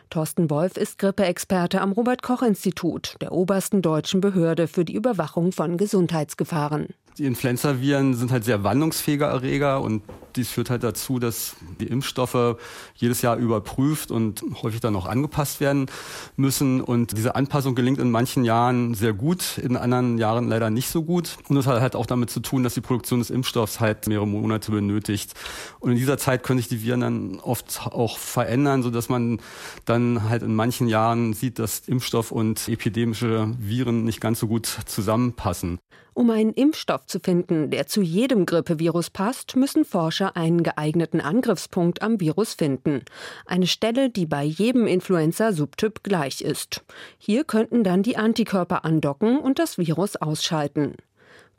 Thorsten 0.09 0.49
Wolf 0.49 0.77
ist 0.77 0.97
Grippeexperte 0.97 1.79
am 1.79 1.91
Robert 1.91 2.23
Koch 2.23 2.41
Institut, 2.41 3.15
der 3.21 3.33
obersten 3.33 3.83
deutschen 3.83 4.19
Behörde 4.19 4.67
für 4.67 4.83
die 4.83 4.95
Überwachung 4.95 5.51
von 5.51 5.77
Gesundheitsgefahren. 5.77 6.87
Die 7.17 7.25
Influenzaviren 7.25 8.13
sind 8.13 8.31
halt 8.31 8.43
sehr 8.43 8.63
wandlungsfähige 8.63 9.25
Erreger 9.25 9.81
und 9.81 10.03
dies 10.35 10.51
führt 10.51 10.69
halt 10.69 10.83
dazu, 10.83 11.17
dass 11.17 11.55
die 11.79 11.87
Impfstoffe 11.87 12.57
jedes 12.95 13.23
Jahr 13.23 13.37
überprüft 13.37 14.11
und 14.11 14.43
häufig 14.61 14.81
dann 14.81 14.95
auch 14.95 15.07
angepasst 15.07 15.59
werden 15.59 15.87
müssen. 16.35 16.79
Und 16.79 17.17
diese 17.17 17.35
Anpassung 17.35 17.73
gelingt 17.73 17.97
in 17.97 18.11
manchen 18.11 18.45
Jahren 18.45 18.93
sehr 18.93 19.13
gut, 19.13 19.57
in 19.57 19.75
anderen 19.77 20.19
Jahren 20.19 20.47
leider 20.47 20.69
nicht 20.69 20.89
so 20.89 21.03
gut. 21.03 21.37
Und 21.49 21.55
das 21.55 21.65
hat 21.65 21.81
halt 21.81 21.95
auch 21.95 22.05
damit 22.05 22.29
zu 22.29 22.39
tun, 22.39 22.63
dass 22.63 22.75
die 22.75 22.81
Produktion 22.81 23.17
des 23.17 23.31
Impfstoffs 23.31 23.79
halt 23.79 24.07
mehrere 24.07 24.27
Monate 24.27 24.71
benötigt. 24.71 25.33
Und 25.79 25.91
in 25.91 25.97
dieser 25.97 26.19
Zeit 26.19 26.43
können 26.43 26.59
sich 26.59 26.67
die 26.67 26.83
Viren 26.83 27.01
dann 27.01 27.39
oft 27.39 27.81
auch 27.85 28.19
verändern, 28.19 28.83
sodass 28.83 29.09
man 29.09 29.39
dann 29.85 30.29
halt 30.29 30.43
in 30.43 30.53
manchen 30.53 30.87
Jahren 30.87 31.33
sieht, 31.33 31.57
dass 31.57 31.79
Impfstoff 31.87 32.31
und 32.31 32.67
epidemische 32.67 33.55
Viren 33.57 34.03
nicht 34.03 34.21
ganz 34.21 34.39
so 34.39 34.47
gut 34.47 34.67
zusammenpassen. 34.85 35.79
Um 36.17 36.31
einen 36.31 36.53
Impfstoff 36.53 37.05
zu 37.05 37.19
finden, 37.19 37.69
der 37.69 37.85
zu 37.85 38.01
jedem 38.01 38.47
Grippevirus 38.47 39.11
passt, 39.11 39.55
müssen 39.55 39.85
Forscher 39.85 40.35
einen 40.35 40.63
geeigneten 40.63 41.21
Angriffspunkt 41.21 42.01
am 42.01 42.19
Virus 42.19 42.55
finden. 42.55 43.03
Eine 43.45 43.67
Stelle, 43.67 44.09
die 44.09 44.25
bei 44.25 44.43
jedem 44.43 44.87
Influenza-Subtyp 44.87 46.01
gleich 46.01 46.41
ist. 46.41 46.83
Hier 47.19 47.43
könnten 47.43 47.83
dann 47.83 48.01
die 48.01 48.17
Antikörper 48.17 48.83
andocken 48.83 49.37
und 49.37 49.59
das 49.59 49.77
Virus 49.77 50.15
ausschalten. 50.15 50.95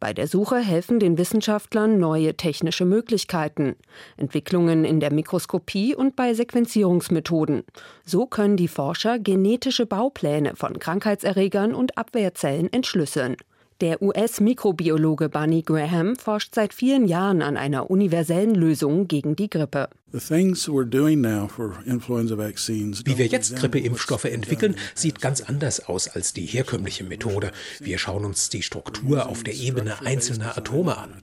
Bei 0.01 0.13
der 0.13 0.27
Suche 0.27 0.57
helfen 0.57 0.99
den 0.99 1.19
Wissenschaftlern 1.19 2.01
neue 2.01 2.35
technische 2.35 2.85
Möglichkeiten, 2.85 3.77
Entwicklungen 4.17 4.85
in 4.85 4.99
der 4.99 5.13
Mikroskopie 5.13 5.95
und 5.95 6.17
bei 6.17 6.35
Sequenzierungsmethoden. 6.35 7.63
So 8.05 8.27
können 8.27 8.57
die 8.57 8.67
Forscher 8.67 9.21
genetische 9.21 9.87
Baupläne 9.87 10.57
von 10.57 10.81
Krankheitserregern 10.81 11.77
und 11.77 11.97
Abwehrzellen 11.97 12.73
entschlüsseln. 12.73 13.37
Der 13.81 14.03
US-Mikrobiologe 14.03 15.29
Barney 15.29 15.63
Graham 15.63 16.17
forscht 16.17 16.53
seit 16.53 16.75
vielen 16.75 17.07
Jahren 17.07 17.43
an 17.43 17.57
einer 17.57 17.89
universellen 17.93 18.57
Lösung 18.57 19.07
gegen 19.07 19.37
die 19.37 19.49
Grippe. 19.49 19.89
Wie 20.11 20.19
wir 23.19 23.27
jetzt 23.27 23.55
Grippeimpfstoffe 23.55 24.25
entwickeln, 24.25 24.75
sieht 24.97 25.21
ganz 25.21 25.43
anders 25.43 25.87
aus 25.87 26.09
als 26.09 26.33
die 26.33 26.47
herkömmliche 26.47 27.05
Methode. 27.05 27.53
Wir 27.79 27.99
schauen 27.99 28.25
uns 28.25 28.49
die 28.49 28.63
Struktur 28.63 29.29
auf 29.29 29.45
der 29.45 29.55
Ebene 29.55 30.01
einzelner 30.05 30.59
Atome 30.59 30.99
an. 30.99 31.23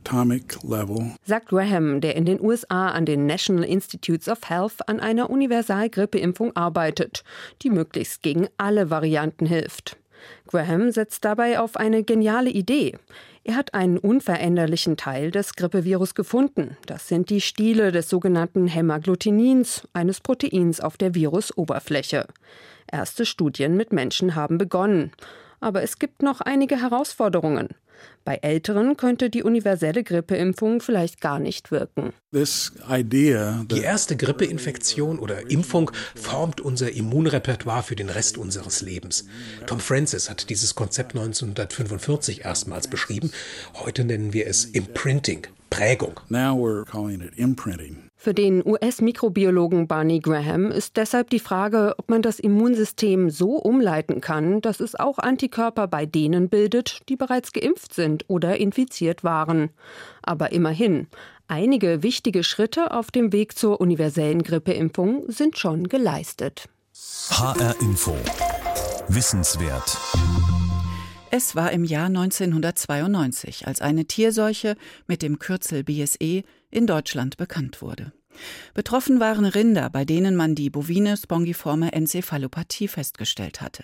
Sagt 1.25 1.49
Graham, 1.49 1.99
der 1.99 2.15
in 2.15 2.23
den 2.23 2.39
USA 2.39 2.87
an 2.87 3.05
den 3.05 3.25
National 3.25 3.65
Institutes 3.65 4.29
of 4.29 4.39
Health 4.47 4.87
an 4.87 5.01
einer 5.01 5.29
Universal-Grippeimpfung 5.29 6.55
arbeitet, 6.55 7.25
die 7.63 7.69
möglichst 7.69 8.21
gegen 8.21 8.47
alle 8.57 8.89
Varianten 8.89 9.45
hilft. 9.45 9.97
Graham 10.47 10.91
setzt 10.91 11.25
dabei 11.25 11.59
auf 11.59 11.77
eine 11.77 12.03
geniale 12.03 12.49
Idee. 12.49 12.97
Er 13.43 13.55
hat 13.55 13.73
einen 13.73 13.97
unveränderlichen 13.97 14.97
Teil 14.97 15.29
des 15.29 15.55
Grippevirus 15.55 16.15
gefunden. 16.15 16.77
Das 16.87 17.07
sind 17.07 17.29
die 17.29 17.41
Stiele 17.41 17.91
des 17.91 18.09
sogenannten 18.09 18.67
Hämagglutinins, 18.67 19.87
eines 19.93 20.19
Proteins 20.19 20.81
auf 20.81 20.97
der 20.97 21.13
Virusoberfläche. 21.13 22.25
Erste 22.91 23.25
Studien 23.25 23.77
mit 23.77 23.93
Menschen 23.93 24.35
haben 24.35 24.57
begonnen. 24.57 25.11
Aber 25.59 25.83
es 25.83 25.99
gibt 25.99 26.21
noch 26.21 26.41
einige 26.41 26.81
Herausforderungen. 26.81 27.69
Bei 28.23 28.37
Älteren 28.37 28.97
könnte 28.97 29.29
die 29.29 29.43
universelle 29.43 30.03
Grippeimpfung 30.03 30.81
vielleicht 30.81 31.21
gar 31.21 31.37
nicht 31.37 31.71
wirken. 31.71 32.11
Die 32.33 33.81
erste 33.81 34.17
Grippeinfektion 34.17 35.19
oder 35.19 35.49
Impfung 35.49 35.91
formt 36.15 36.59
unser 36.59 36.91
Immunrepertoire 36.91 37.83
für 37.83 37.95
den 37.95 38.09
Rest 38.09 38.37
unseres 38.37 38.81
Lebens. 38.81 39.25
Tom 39.67 39.79
Francis 39.79 40.29
hat 40.29 40.49
dieses 40.49 40.75
Konzept 40.75 41.15
1945 41.15 42.43
erstmals 42.45 42.87
beschrieben. 42.87 43.31
Heute 43.75 44.03
nennen 44.03 44.33
wir 44.33 44.47
es 44.47 44.65
Imprinting, 44.65 45.47
Prägung. 45.69 46.19
Now 46.29 46.55
we're 46.55 46.85
calling 46.85 47.21
it 47.21 47.37
imprinting. 47.37 48.05
Für 48.17 48.33
den 48.33 48.65
US-Mikrobiologen 48.65 49.87
Barney 49.87 50.19
Graham 50.19 50.71
ist 50.71 50.97
deshalb 50.97 51.29
die 51.29 51.39
Frage, 51.39 51.93
ob 51.97 52.09
man 52.09 52.21
das 52.21 52.39
Immunsystem 52.39 53.29
so 53.29 53.57
umleiten 53.57 54.19
kann, 54.19 54.61
dass 54.61 54.79
es 54.79 54.95
auch 54.95 55.19
Antikörper 55.19 55.87
bei 55.87 56.05
denen 56.05 56.49
bildet, 56.49 57.01
die 57.09 57.17
bereits 57.17 57.53
geimpft 57.53 57.93
sind 57.93 58.25
oder 58.27 58.57
infiziert 58.57 59.23
waren. 59.23 59.69
Aber 60.23 60.51
immerhin, 60.53 61.07
einige 61.47 62.01
wichtige 62.01 62.43
Schritte 62.43 62.91
auf 62.91 63.11
dem 63.11 63.31
Weg 63.31 63.57
zur 63.57 63.79
universellen 63.79 64.41
Grippeimpfung 64.41 65.25
sind 65.27 65.59
schon 65.59 65.87
geleistet. 65.87 66.67
HR 67.29 67.75
Info. 67.81 68.15
Wissenswert. 69.07 69.97
Es 71.37 71.53
war 71.53 71.73
im 71.73 71.83
Jahr 71.83 72.05
1992, 72.05 73.67
als 73.67 73.81
eine 73.81 74.05
Tierseuche 74.05 74.77
mit 75.05 75.21
dem 75.21 75.37
Kürzel 75.37 75.83
BSE 75.83 76.43
in 76.71 76.87
Deutschland 76.87 77.35
bekannt 77.35 77.81
wurde. 77.81 78.13
Betroffen 78.73 79.19
waren 79.19 79.43
Rinder, 79.43 79.89
bei 79.89 80.05
denen 80.05 80.37
man 80.37 80.55
die 80.55 80.69
bovine 80.69 81.17
spongiforme 81.17 81.91
Enzephalopathie 81.91 82.87
festgestellt 82.87 83.59
hatte. 83.59 83.83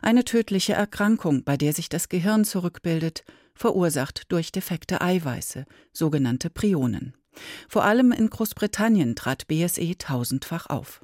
Eine 0.00 0.24
tödliche 0.24 0.72
Erkrankung, 0.72 1.44
bei 1.44 1.58
der 1.58 1.74
sich 1.74 1.90
das 1.90 2.08
Gehirn 2.08 2.46
zurückbildet, 2.46 3.24
verursacht 3.54 4.32
durch 4.32 4.50
defekte 4.50 5.02
Eiweiße, 5.02 5.66
sogenannte 5.92 6.48
Prionen. 6.48 7.12
Vor 7.68 7.84
allem 7.84 8.10
in 8.10 8.30
Großbritannien 8.30 9.16
trat 9.16 9.46
BSE 9.48 9.98
tausendfach 9.98 10.70
auf. 10.70 11.02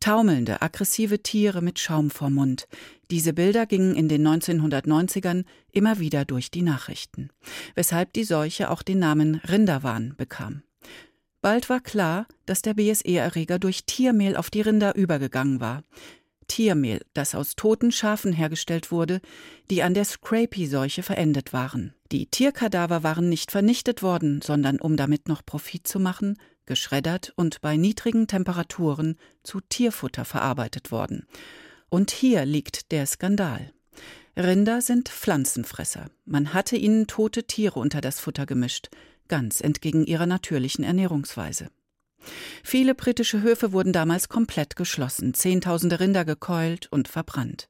Taumelnde, 0.00 0.62
aggressive 0.62 1.22
Tiere 1.22 1.62
mit 1.62 1.78
Schaum 1.78 2.10
vorm 2.10 2.34
Mund. 2.34 2.66
Diese 3.12 3.34
Bilder 3.34 3.66
gingen 3.66 3.94
in 3.94 4.08
den 4.08 4.26
1990ern 4.26 5.44
immer 5.70 5.98
wieder 5.98 6.24
durch 6.24 6.50
die 6.50 6.62
Nachrichten, 6.62 7.28
weshalb 7.74 8.14
die 8.14 8.24
Seuche 8.24 8.70
auch 8.70 8.80
den 8.80 9.00
Namen 9.00 9.34
Rinderwahn 9.34 10.14
bekam. 10.16 10.62
Bald 11.42 11.68
war 11.68 11.80
klar, 11.80 12.26
dass 12.46 12.62
der 12.62 12.72
BSE-Erreger 12.72 13.58
durch 13.58 13.84
Tiermehl 13.84 14.34
auf 14.34 14.48
die 14.48 14.62
Rinder 14.62 14.94
übergegangen 14.94 15.60
war. 15.60 15.82
Tiermehl, 16.48 17.02
das 17.12 17.34
aus 17.34 17.54
toten 17.54 17.92
Schafen 17.92 18.32
hergestellt 18.32 18.90
wurde, 18.90 19.20
die 19.70 19.82
an 19.82 19.92
der 19.92 20.06
Scrapie-Seuche 20.06 21.02
verendet 21.02 21.52
waren. 21.52 21.92
Die 22.12 22.28
Tierkadaver 22.30 23.02
waren 23.02 23.28
nicht 23.28 23.50
vernichtet 23.50 24.02
worden, 24.02 24.40
sondern 24.40 24.80
um 24.80 24.96
damit 24.96 25.28
noch 25.28 25.44
Profit 25.44 25.86
zu 25.86 26.00
machen, 26.00 26.38
geschreddert 26.64 27.34
und 27.36 27.60
bei 27.60 27.76
niedrigen 27.76 28.26
Temperaturen 28.26 29.16
zu 29.42 29.60
Tierfutter 29.60 30.24
verarbeitet 30.24 30.90
worden. 30.90 31.26
Und 31.92 32.10
hier 32.10 32.46
liegt 32.46 32.90
der 32.90 33.04
Skandal. 33.04 33.70
Rinder 34.34 34.80
sind 34.80 35.10
Pflanzenfresser. 35.10 36.06
Man 36.24 36.54
hatte 36.54 36.74
ihnen 36.74 37.06
tote 37.06 37.44
Tiere 37.44 37.78
unter 37.78 38.00
das 38.00 38.18
Futter 38.18 38.46
gemischt, 38.46 38.88
ganz 39.28 39.60
entgegen 39.60 40.06
ihrer 40.06 40.24
natürlichen 40.24 40.84
Ernährungsweise. 40.84 41.68
Viele 42.64 42.94
britische 42.94 43.42
Höfe 43.42 43.72
wurden 43.72 43.92
damals 43.92 44.30
komplett 44.30 44.74
geschlossen, 44.74 45.34
Zehntausende 45.34 46.00
Rinder 46.00 46.24
gekeult 46.24 46.90
und 46.90 47.08
verbrannt. 47.08 47.68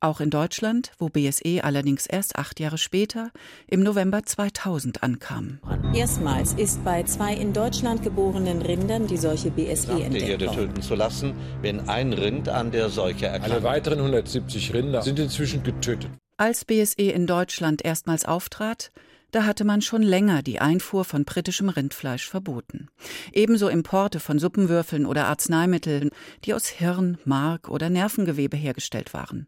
Auch 0.00 0.20
in 0.20 0.30
Deutschland, 0.30 0.92
wo 0.98 1.08
BSE 1.08 1.64
allerdings 1.64 2.06
erst 2.06 2.36
acht 2.36 2.60
Jahre 2.60 2.78
später, 2.78 3.32
im 3.66 3.82
November 3.82 4.22
2000 4.24 5.02
ankam. 5.02 5.58
Erstmals 5.92 6.52
ist 6.52 6.84
bei 6.84 7.02
zwei 7.02 7.34
in 7.34 7.52
Deutschland 7.52 8.04
geborenen 8.04 8.62
Rindern 8.62 9.08
die 9.08 9.16
Seuche 9.16 9.50
BSE 9.50 9.90
entdeckt 9.90 10.14
Die 10.14 10.20
Herde 10.20 10.46
töten 10.52 10.82
zu 10.82 10.94
lassen, 10.94 11.34
wenn 11.62 11.88
ein 11.88 12.12
Rind 12.12 12.48
an 12.48 12.70
der 12.70 12.90
Seuche 12.90 13.26
erkrankt. 13.26 13.50
Alle 13.50 13.62
weiteren 13.64 13.98
170 13.98 14.72
Rinder 14.72 15.02
sind 15.02 15.18
inzwischen 15.18 15.64
getötet. 15.64 16.10
Als 16.36 16.64
BSE 16.64 17.02
in 17.02 17.26
Deutschland 17.26 17.84
erstmals 17.84 18.24
auftrat, 18.24 18.92
da 19.30 19.44
hatte 19.44 19.64
man 19.64 19.82
schon 19.82 20.02
länger 20.02 20.42
die 20.42 20.60
Einfuhr 20.60 21.04
von 21.04 21.24
britischem 21.24 21.68
Rindfleisch 21.68 22.28
verboten. 22.28 22.88
Ebenso 23.32 23.68
Importe 23.68 24.20
von 24.20 24.38
Suppenwürfeln 24.38 25.06
oder 25.06 25.26
Arzneimitteln, 25.26 26.10
die 26.44 26.54
aus 26.54 26.66
Hirn, 26.66 27.18
Mark 27.24 27.68
oder 27.68 27.90
Nervengewebe 27.90 28.56
hergestellt 28.56 29.12
waren. 29.12 29.46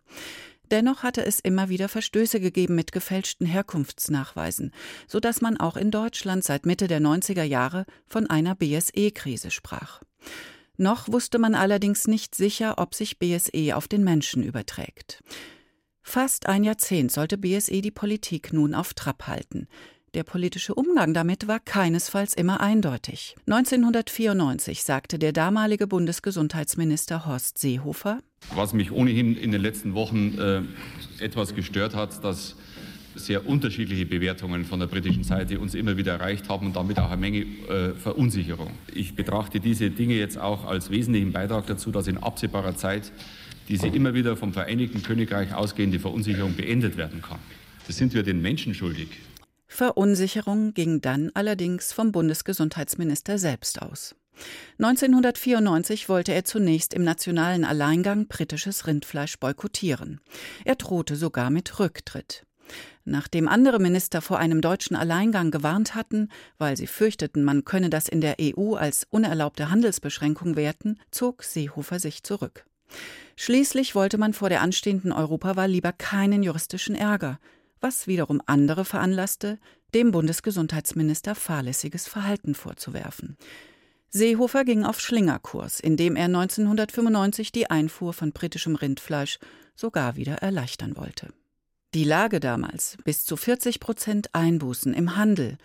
Dennoch 0.71 1.03
hatte 1.03 1.25
es 1.25 1.41
immer 1.41 1.69
wieder 1.69 1.89
Verstöße 1.89 2.39
gegeben 2.39 2.77
mit 2.77 2.93
gefälschten 2.93 3.47
Herkunftsnachweisen, 3.47 4.73
so 5.09 5.19
dass 5.19 5.41
man 5.41 5.59
auch 5.59 5.77
in 5.77 5.91
Deutschland 5.91 6.45
seit 6.45 6.65
Mitte 6.65 6.87
der 6.87 7.01
90er 7.01 7.43
Jahre 7.43 7.87
von 8.07 8.31
einer 8.31 8.55
BSE-Krise 8.55 9.51
sprach. 9.51 10.01
Noch 10.77 11.09
wusste 11.09 11.39
man 11.39 11.55
allerdings 11.55 12.07
nicht 12.07 12.35
sicher, 12.35 12.79
ob 12.79 12.95
sich 12.95 13.19
BSE 13.19 13.75
auf 13.75 13.89
den 13.89 14.05
Menschen 14.05 14.43
überträgt. 14.43 15.23
Fast 16.11 16.49
ein 16.49 16.65
Jahrzehnt 16.65 17.13
sollte 17.13 17.39
BSE 17.39 17.83
die 17.83 17.93
Politik 17.93 18.53
nun 18.53 18.75
auf 18.75 18.95
Trab 18.95 19.29
halten. 19.29 19.69
Der 20.15 20.25
politische 20.25 20.75
Umgang 20.75 21.15
damit 21.15 21.47
war 21.47 21.61
keinesfalls 21.61 22.35
immer 22.35 22.61
eindeutig. 22.61 23.37
1994 23.47 24.83
sagte 24.83 25.21
der 25.21 25.33
damalige 25.33 25.87
Bundesgesundheitsminister 25.87 27.27
Horst 27.27 27.59
Seehofer 27.59 28.19
Was 28.57 28.73
mich 28.73 28.91
ohnehin 28.91 29.37
in 29.37 29.53
den 29.53 29.63
letzten 29.63 29.95
Wochen 29.95 30.37
äh, 30.37 30.63
etwas 31.25 31.55
gestört 31.55 31.95
hat, 31.95 32.25
dass 32.25 32.57
sehr 33.15 33.47
unterschiedliche 33.47 34.05
Bewertungen 34.05 34.65
von 34.65 34.81
der 34.81 34.89
britischen 34.89 35.23
Seite 35.23 35.61
uns 35.61 35.77
immer 35.77 35.97
wieder 35.97 36.15
erreicht 36.15 36.49
haben 36.49 36.67
und 36.67 36.75
damit 36.75 36.99
auch 36.99 37.13
eine 37.13 37.21
Menge 37.21 37.43
äh, 37.43 37.95
Verunsicherung. 37.95 38.73
Ich 38.93 39.15
betrachte 39.15 39.61
diese 39.61 39.91
Dinge 39.91 40.15
jetzt 40.15 40.39
auch 40.39 40.65
als 40.65 40.91
wesentlichen 40.91 41.31
Beitrag 41.31 41.69
dazu, 41.69 41.93
dass 41.93 42.09
in 42.09 42.19
absehbarer 42.19 42.75
Zeit 42.75 43.13
diese 43.71 43.89
immer 43.89 44.15
wieder 44.15 44.37
vom 44.37 44.53
Vereinigten 44.53 45.03
Königreich 45.03 45.55
ausgehende 45.55 46.01
Verunsicherung 46.01 46.57
beendet 46.57 46.97
werden 46.97 47.23
kann. 47.23 47.39
Das 47.87 47.97
sind 47.97 48.13
wir 48.15 48.23
den 48.23 48.43
Menschen 48.43 48.75
schuldig. 48.75 49.09
Verunsicherung 49.67 50.75
ging 50.75 51.01
dann 51.01 51.31
allerdings 51.35 51.93
vom 51.93 52.13
Bundesgesundheitsminister 52.13 53.39
selbst 53.39 53.81
aus. 53.81 54.17
1994 54.79 56.09
wollte 56.09 56.33
er 56.33 56.45
zunächst 56.45 56.95
im 56.95 57.05
nationalen 57.05 57.65
Alleingang 57.65 58.27
britisches 58.27 58.87
Rindfleisch 58.87 59.39
boykottieren. 59.39 60.21
Er 60.65 60.77
drohte 60.77 61.15
sogar 61.15 61.51
mit 61.51 61.79
Rücktritt. 61.79 62.45
Nachdem 63.05 63.49
andere 63.49 63.79
Minister 63.79 64.23
vor 64.23 64.39
einem 64.39 64.61
deutschen 64.61 64.97
Alleingang 64.97 65.51
gewarnt 65.51 65.95
hatten, 65.95 66.29
weil 66.59 66.77
sie 66.77 66.87
fürchteten, 66.87 67.45
man 67.45 67.65
könne 67.65 67.91
das 67.91 68.09
in 68.09 68.21
der 68.21 68.37
EU 68.41 68.75
als 68.75 69.07
unerlaubte 69.11 69.71
Handelsbeschränkung 69.71 70.57
werten, 70.57 70.99
zog 71.11 71.43
Seehofer 71.43 71.99
sich 71.99 72.23
zurück. 72.23 72.65
Schließlich 73.43 73.95
wollte 73.95 74.19
man 74.19 74.35
vor 74.35 74.51
der 74.51 74.61
anstehenden 74.61 75.13
Europawahl 75.13 75.71
lieber 75.71 75.95
keinen 75.95 76.43
juristischen 76.43 76.95
Ärger, 76.95 77.41
was 77.81 78.07
wiederum 78.07 78.43
andere 78.45 78.85
veranlasste, 78.85 79.59
dem 79.95 80.11
Bundesgesundheitsminister 80.11 81.35
fahrlässiges 81.35 82.07
Verhalten 82.07 82.55
vorzuwerfen. 82.55 83.39
Seehofer 84.11 84.65
ging 84.65 84.85
auf 84.85 85.01
Schlingerkurs, 85.01 85.81
indem 85.81 86.17
er 86.17 86.27
1995 86.27 87.51
die 87.51 87.71
Einfuhr 87.71 88.13
von 88.13 88.33
britischem 88.33 88.75
Rindfleisch 88.75 89.39
sogar 89.75 90.17
wieder 90.17 90.35
erleichtern 90.35 90.99
wollte. 90.99 91.33
Die 91.95 92.05
Lage 92.05 92.41
damals, 92.41 92.99
bis 93.05 93.25
zu 93.25 93.39
40 93.39 93.81
Prozent 93.81 94.35
Einbußen 94.35 94.93
im 94.93 95.17
Handel, 95.17 95.57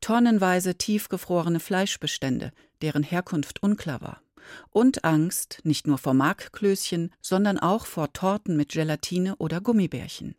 tonnenweise 0.00 0.76
tiefgefrorene 0.76 1.60
Fleischbestände, 1.60 2.52
deren 2.80 3.02
Herkunft 3.02 3.62
unklar 3.62 4.00
war 4.00 4.22
und 4.70 5.04
Angst 5.04 5.60
nicht 5.64 5.86
nur 5.86 5.98
vor 5.98 6.14
Markklößchen, 6.14 7.12
sondern 7.20 7.58
auch 7.58 7.86
vor 7.86 8.12
Torten 8.12 8.56
mit 8.56 8.70
Gelatine 8.70 9.36
oder 9.36 9.60
Gummibärchen. 9.60 10.34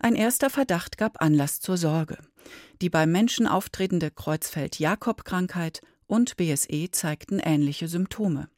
Ein 0.00 0.14
erster 0.14 0.50
Verdacht 0.50 0.98
gab 0.98 1.22
Anlass 1.22 1.60
zur 1.60 1.76
Sorge. 1.76 2.18
Die 2.80 2.90
beim 2.90 3.10
Menschen 3.10 3.46
auftretende 3.46 4.10
Kreuzfeld-Jakob-Krankheit 4.10 5.82
und 6.06 6.36
BSE 6.36 6.90
zeigten 6.90 7.38
ähnliche 7.38 7.88
Symptome. 7.88 8.48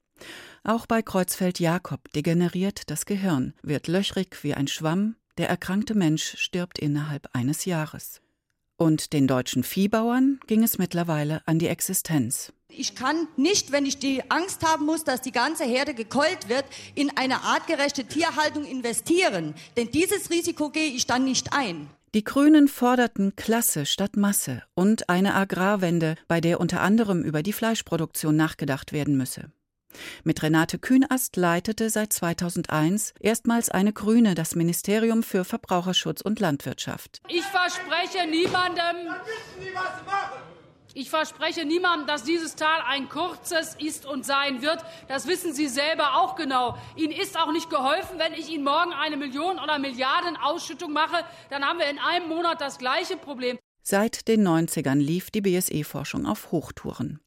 Auch 0.65 0.87
bei 0.87 1.03
Kreuzfeld-Jakob 1.03 2.13
degeneriert 2.13 2.91
das 2.91 3.07
Gehirn, 3.07 3.55
wird 3.63 3.89
löchrig 3.89 4.43
wie 4.43 4.55
ein 4.55 4.69
Schwamm, 4.69 5.17
der 5.39 5.49
erkrankte 5.49 5.95
Mensch 5.95 6.37
stirbt 6.37 6.79
innerhalb 6.79 7.29
eines 7.33 7.65
Jahres. 7.65 8.21
Und 8.77 9.13
den 9.13 9.27
deutschen 9.27 9.63
Viehbauern 9.63 10.41
ging 10.47 10.63
es 10.63 10.79
mittlerweile 10.79 11.43
an 11.47 11.59
die 11.59 11.69
Existenz. 11.69 12.53
Ich 12.71 12.95
kann 12.95 13.27
nicht, 13.37 13.73
wenn 13.73 13.87
ich 13.87 13.99
die 13.99 14.31
Angst 14.31 14.65
haben 14.65 14.85
muss, 14.85 15.03
dass 15.03 15.23
die 15.23 15.33
ganze 15.33 15.65
Herde 15.65 15.95
gekeult 15.95 16.49
wird, 16.49 16.65
in 16.95 17.11
eine 17.17 17.43
artgerechte 17.43 18.05
Tierhaltung 18.05 18.65
investieren. 18.65 19.55
Denn 19.77 19.91
dieses 19.91 20.31
Risiko 20.31 20.71
gehe 20.71 20.89
ich 20.89 21.07
dann 21.07 21.25
nicht 21.25 21.53
ein. 21.53 21.89
Die 22.15 22.25
Grünen 22.25 22.69
forderten 22.69 23.37
Klasse 23.37 23.85
statt 23.85 24.17
Masse 24.17 24.63
und 24.75 25.09
eine 25.09 25.35
Agrarwende, 25.35 26.15
bei 26.27 26.41
der 26.41 26.61
unter 26.61 26.81
anderem 26.81 27.23
über 27.23 27.43
die 27.43 27.53
Fleischproduktion 27.53 28.37
nachgedacht 28.37 28.93
werden 28.93 29.17
müsse. 29.17 29.51
Mit 30.23 30.43
Renate 30.43 30.79
Kühnast 30.79 31.37
leitete 31.37 31.91
seit 31.91 32.13
2001 32.13 33.15
erstmals 33.21 33.71
eine 33.71 33.93
Grüne 33.93 34.35
das 34.35 34.55
Ministerium 34.55 35.23
für 35.23 35.45
Verbraucherschutz 35.45 36.21
und 36.21 36.41
Landwirtschaft. 36.41 37.21
Ich 37.29 37.43
verspreche 37.43 38.29
niemandem, 38.29 39.15
ich 40.99 41.11
verspreche 41.11 41.65
niemandem, 41.65 42.09
dass 42.09 42.25
dieses 42.25 42.57
Tal 42.57 42.81
ein 42.87 43.09
kurzes 43.09 43.77
ist 43.79 44.05
und 44.05 44.27
sein 44.27 44.63
wird. 44.63 44.85
Das 45.07 45.29
wissen 45.29 45.55
Sie 45.55 45.69
selber 45.69 46.17
auch 46.17 46.35
genau. 46.35 46.77
Ihnen 46.97 47.13
ist 47.13 47.39
auch 47.39 47.53
nicht 47.53 47.71
geholfen, 47.71 48.19
wenn 48.19 48.33
ich 48.33 48.51
Ihnen 48.51 48.65
morgen 48.65 48.93
eine 48.93 49.17
Million 49.17 49.61
oder 49.61 49.79
Milliarden 49.79 50.37
Ausschüttung 50.37 50.93
mache. 50.93 51.25
Dann 51.51 51.65
haben 51.65 51.79
wir 51.79 51.89
in 51.89 52.01
einem 52.01 52.29
Monat 52.29 52.61
das 52.61 52.79
gleiche 52.79 53.17
Problem. 53.17 53.59
Seit 53.85 54.27
den 54.27 54.47
90ern 54.47 54.99
lief 54.99 55.31
die 55.31 55.41
BSE-Forschung 55.41 56.27
auf 56.27 56.51
Hochtouren. 56.51 57.21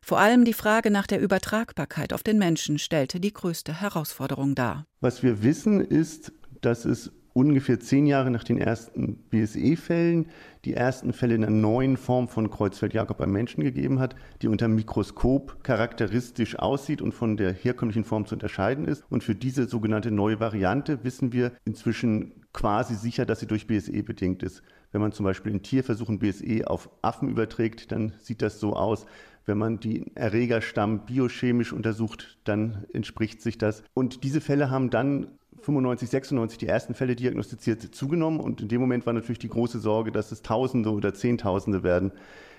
Vor 0.00 0.18
allem 0.18 0.44
die 0.44 0.52
Frage 0.52 0.92
nach 0.92 1.08
der 1.08 1.20
Übertragbarkeit 1.20 2.12
auf 2.12 2.22
den 2.22 2.38
Menschen 2.38 2.78
stellte 2.78 3.18
die 3.18 3.32
größte 3.32 3.80
Herausforderung 3.80 4.54
dar. 4.54 4.86
Was 5.00 5.24
wir 5.24 5.42
wissen, 5.42 5.80
ist, 5.80 6.32
dass 6.60 6.84
es 6.84 7.10
ungefähr 7.36 7.78
zehn 7.78 8.06
Jahre 8.06 8.30
nach 8.30 8.44
den 8.44 8.56
ersten 8.56 9.16
BSE-Fällen 9.28 10.26
die 10.64 10.72
ersten 10.72 11.12
Fälle 11.12 11.34
in 11.34 11.44
einer 11.44 11.54
neuen 11.54 11.98
Form 11.98 12.28
von 12.28 12.50
Kreuzfeld-Jakob 12.50 13.18
beim 13.18 13.30
Menschen 13.30 13.62
gegeben 13.62 14.00
hat, 14.00 14.16
die 14.40 14.48
unter 14.48 14.68
Mikroskop 14.68 15.62
charakteristisch 15.62 16.58
aussieht 16.58 17.02
und 17.02 17.12
von 17.12 17.36
der 17.36 17.52
herkömmlichen 17.52 18.04
Form 18.04 18.24
zu 18.24 18.34
unterscheiden 18.34 18.86
ist. 18.86 19.04
Und 19.10 19.22
für 19.22 19.34
diese 19.34 19.68
sogenannte 19.68 20.10
neue 20.10 20.40
Variante 20.40 21.04
wissen 21.04 21.34
wir 21.34 21.52
inzwischen 21.66 22.32
quasi 22.54 22.94
sicher, 22.94 23.26
dass 23.26 23.40
sie 23.40 23.46
durch 23.46 23.66
BSE 23.66 24.02
bedingt 24.02 24.42
ist. 24.42 24.62
Wenn 24.90 25.02
man 25.02 25.12
zum 25.12 25.24
Beispiel 25.24 25.52
in 25.52 25.62
Tierversuchen 25.62 26.18
BSE 26.18 26.62
auf 26.66 26.88
Affen 27.02 27.28
überträgt, 27.28 27.92
dann 27.92 28.14
sieht 28.18 28.40
das 28.40 28.58
so 28.58 28.72
aus. 28.72 29.04
Wenn 29.46 29.58
man 29.58 29.78
den 29.78 30.14
Erregerstamm 30.16 31.06
biochemisch 31.06 31.72
untersucht, 31.72 32.36
dann 32.44 32.84
entspricht 32.92 33.40
sich 33.40 33.58
das. 33.58 33.84
Und 33.94 34.24
diese 34.24 34.40
Fälle 34.40 34.70
haben 34.70 34.90
dann 34.90 35.28
95, 35.62 36.10
96 36.10 36.58
die 36.58 36.66
ersten 36.66 36.94
Fälle 36.94 37.16
diagnostiziert 37.16 37.82
zugenommen 37.94 38.40
und 38.40 38.60
in 38.60 38.68
dem 38.68 38.80
Moment 38.80 39.06
war 39.06 39.12
natürlich 39.12 39.38
die 39.38 39.48
große 39.48 39.78
Sorge, 39.78 40.12
dass 40.12 40.32
es 40.32 40.42
Tausende 40.42 40.90
oder 40.90 41.14
Zehntausende 41.14 41.82
werden. 41.82 42.12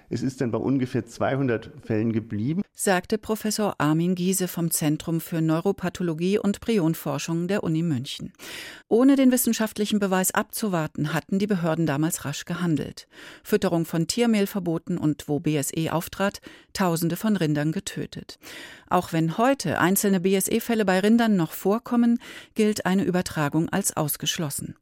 Es 0.10 0.22
ist 0.22 0.40
dann 0.40 0.52
bei 0.52 0.58
ungefähr 0.58 1.06
200 1.06 1.70
Fällen 1.84 2.14
geblieben, 2.14 2.62
sagte 2.74 3.18
Professor 3.18 3.76
Armin 3.78 4.16
Giese 4.16 4.48
vom 4.48 4.72
Zentrum 4.72 5.20
für 5.20 5.42
Neuropathologie 5.42 6.40
und 6.40 6.62
Prionforschung 6.62 7.50
der 7.50 7.64
Uni 7.64 7.84
München. 7.84 8.32
Ohne 8.88 9.18
den 9.18 9.34
wissenschaftlichen 9.34 10.00
Beweis 10.00 10.32
abzuwarten, 10.32 11.14
hatten 11.14 11.40
die 11.40 11.48
Behörden 11.48 11.86
damals 11.86 12.24
rasch 12.24 12.46
gehandelt. 12.46 13.10
Fütterung 13.44 13.84
von 13.84 14.08
Tiermehl 14.08 14.48
verboten 14.48 14.98
und 14.98 15.28
wo 15.28 15.42
BSE 15.42 15.92
auftrat, 15.92 16.40
Tausende 16.72 17.18
von 17.18 17.36
Rindern 17.36 17.72
getötet. 17.72 18.38
Auch 18.90 19.12
wenn 19.12 19.38
heute 19.38 19.80
einzelne 19.80 20.22
BSE-Fälle 20.22 20.86
bei 20.86 21.00
Rindern 21.00 21.36
noch 21.36 21.52
vorkommen, 21.52 22.20
gilt 22.54 22.86
eine 22.86 23.04
Übertragung 23.04 23.68
als 23.70 23.98
ausgeschlossen. 23.98 24.76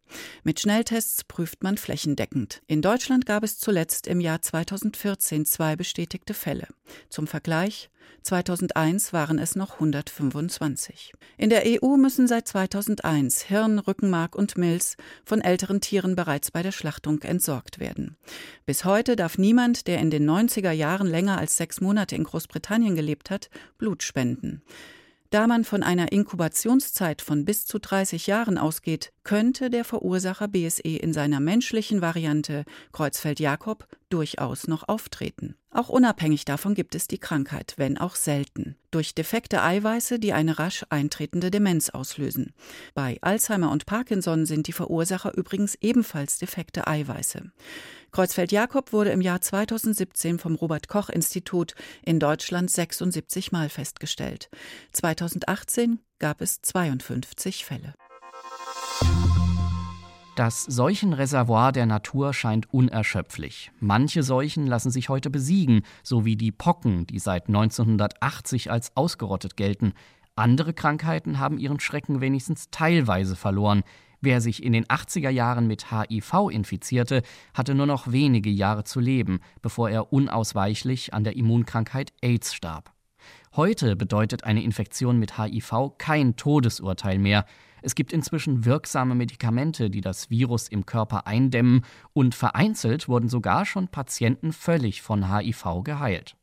Mit 0.43 0.59
Schnelltests 0.59 1.23
prüft 1.23 1.63
man 1.63 1.77
flächendeckend. 1.77 2.61
In 2.67 2.81
Deutschland 2.81 3.25
gab 3.25 3.43
es 3.43 3.57
zuletzt 3.57 4.05
im 4.05 4.19
Jahr 4.19 4.41
2014 4.41 5.14
zwei 5.17 5.75
bestätigte 5.75 6.33
Fälle. 6.33 6.67
Zum 7.09 7.27
Vergleich 7.27 7.89
2001 8.25 9.13
waren 9.13 9.37
es 9.37 9.55
noch 9.55 9.75
125. 9.75 11.13
In 11.37 11.51
der 11.51 11.63
EU 11.65 11.95
müssen 11.95 12.27
seit 12.27 12.47
2001 12.47 13.43
Hirn, 13.43 13.77
Rückenmark 13.77 14.35
und 14.35 14.57
Milz 14.57 14.97
von 15.25 15.41
älteren 15.41 15.79
Tieren 15.79 16.15
bereits 16.15 16.49
bei 16.49 16.63
der 16.63 16.71
Schlachtung 16.71 17.21
entsorgt 17.21 17.79
werden. 17.79 18.17
Bis 18.65 18.83
heute 18.83 19.15
darf 19.15 19.37
niemand, 19.37 19.85
der 19.85 19.99
in 19.99 20.09
den 20.09 20.27
90er 20.27 20.71
Jahren 20.71 21.07
länger 21.07 21.37
als 21.37 21.57
sechs 21.57 21.81
Monate 21.81 22.15
in 22.15 22.23
Großbritannien 22.23 22.95
gelebt 22.95 23.29
hat, 23.29 23.49
Blut 23.77 24.01
spenden. 24.01 24.63
Da 25.29 25.47
man 25.47 25.63
von 25.63 25.83
einer 25.83 26.11
Inkubationszeit 26.11 27.21
von 27.21 27.45
bis 27.45 27.65
zu 27.65 27.77
30 27.77 28.25
Jahren 28.25 28.57
ausgeht, 28.57 29.11
könnte 29.23 29.69
der 29.69 29.83
Verursacher 29.83 30.47
BSE 30.47 30.95
in 30.95 31.13
seiner 31.13 31.39
menschlichen 31.39 32.01
Variante 32.01 32.63
Kreuzfeld-Jakob 32.93 33.85
durchaus 34.09 34.67
noch 34.67 34.87
auftreten. 34.87 35.55
Auch 35.71 35.89
unabhängig 35.89 36.45
davon 36.45 36.73
gibt 36.73 36.95
es 36.95 37.07
die 37.07 37.17
Krankheit, 37.17 37.73
wenn 37.77 37.97
auch 37.97 38.15
selten, 38.15 38.75
durch 38.91 39.13
defekte 39.13 39.61
Eiweiße, 39.61 40.19
die 40.19 40.33
eine 40.33 40.57
rasch 40.57 40.85
eintretende 40.89 41.51
Demenz 41.51 41.89
auslösen. 41.89 42.53
Bei 42.93 43.17
Alzheimer 43.21 43.71
und 43.71 43.85
Parkinson 43.85 44.45
sind 44.45 44.67
die 44.67 44.73
Verursacher 44.73 45.35
übrigens 45.35 45.75
ebenfalls 45.81 46.37
defekte 46.37 46.87
Eiweiße. 46.87 47.51
Kreuzfeld-Jakob 48.11 48.93
wurde 48.93 49.09
im 49.09 49.19
Jahr 49.19 49.41
2017 49.41 50.39
vom 50.39 50.55
Robert 50.55 50.87
Koch 50.87 51.09
Institut 51.09 51.75
in 52.01 52.19
Deutschland 52.19 52.71
76 52.71 53.51
Mal 53.51 53.67
festgestellt. 53.67 54.49
2018 54.93 55.99
gab 56.19 56.39
es 56.39 56.61
52 56.61 57.65
Fälle. 57.65 57.93
Das 60.35 60.63
Seuchenreservoir 60.63 61.71
der 61.71 61.85
Natur 61.85 62.33
scheint 62.33 62.73
unerschöpflich. 62.73 63.71
Manche 63.79 64.21
Seuchen 64.21 64.67
lassen 64.67 64.91
sich 64.91 65.07
heute 65.07 65.29
besiegen, 65.29 65.83
so 66.03 66.25
wie 66.25 66.35
die 66.35 66.51
Pocken, 66.51 67.07
die 67.07 67.19
seit 67.19 67.47
1980 67.47 68.69
als 68.69 68.91
ausgerottet 68.97 69.55
gelten. 69.55 69.93
Andere 70.35 70.73
Krankheiten 70.73 71.39
haben 71.39 71.57
ihren 71.57 71.79
Schrecken 71.79 72.19
wenigstens 72.19 72.69
teilweise 72.69 73.37
verloren. 73.37 73.83
Wer 74.19 74.41
sich 74.41 74.61
in 74.61 74.73
den 74.73 74.83
80er 74.87 75.29
Jahren 75.29 75.67
mit 75.67 75.89
HIV 75.89 76.49
infizierte, 76.51 77.21
hatte 77.53 77.73
nur 77.73 77.85
noch 77.85 78.11
wenige 78.11 78.49
Jahre 78.49 78.83
zu 78.83 78.99
leben, 78.99 79.39
bevor 79.61 79.89
er 79.89 80.11
unausweichlich 80.11 81.13
an 81.13 81.23
der 81.23 81.37
Immunkrankheit 81.37 82.11
AIDS 82.21 82.53
starb. 82.53 82.91
Heute 83.55 83.95
bedeutet 83.95 84.43
eine 84.43 84.63
Infektion 84.63 85.17
mit 85.17 85.37
HIV 85.37 85.93
kein 85.97 86.35
Todesurteil 86.35 87.19
mehr. 87.19 87.45
Es 87.85 87.93
gibt 87.93 88.11
inzwischen 88.11 88.65
wirksame 88.65 89.13
Medikamente, 89.13 89.91
die 89.91 90.01
das 90.01 90.31
Virus 90.31 90.69
im 90.69 90.87
Körper 90.87 91.27
eindämmen, 91.27 91.85
und 92.13 92.33
vereinzelt 92.33 93.07
wurden 93.07 93.29
sogar 93.29 93.63
schon 93.63 93.89
Patienten 93.89 94.53
völlig 94.53 95.03
von 95.03 95.31
HIV 95.31 95.83
geheilt. 95.83 96.35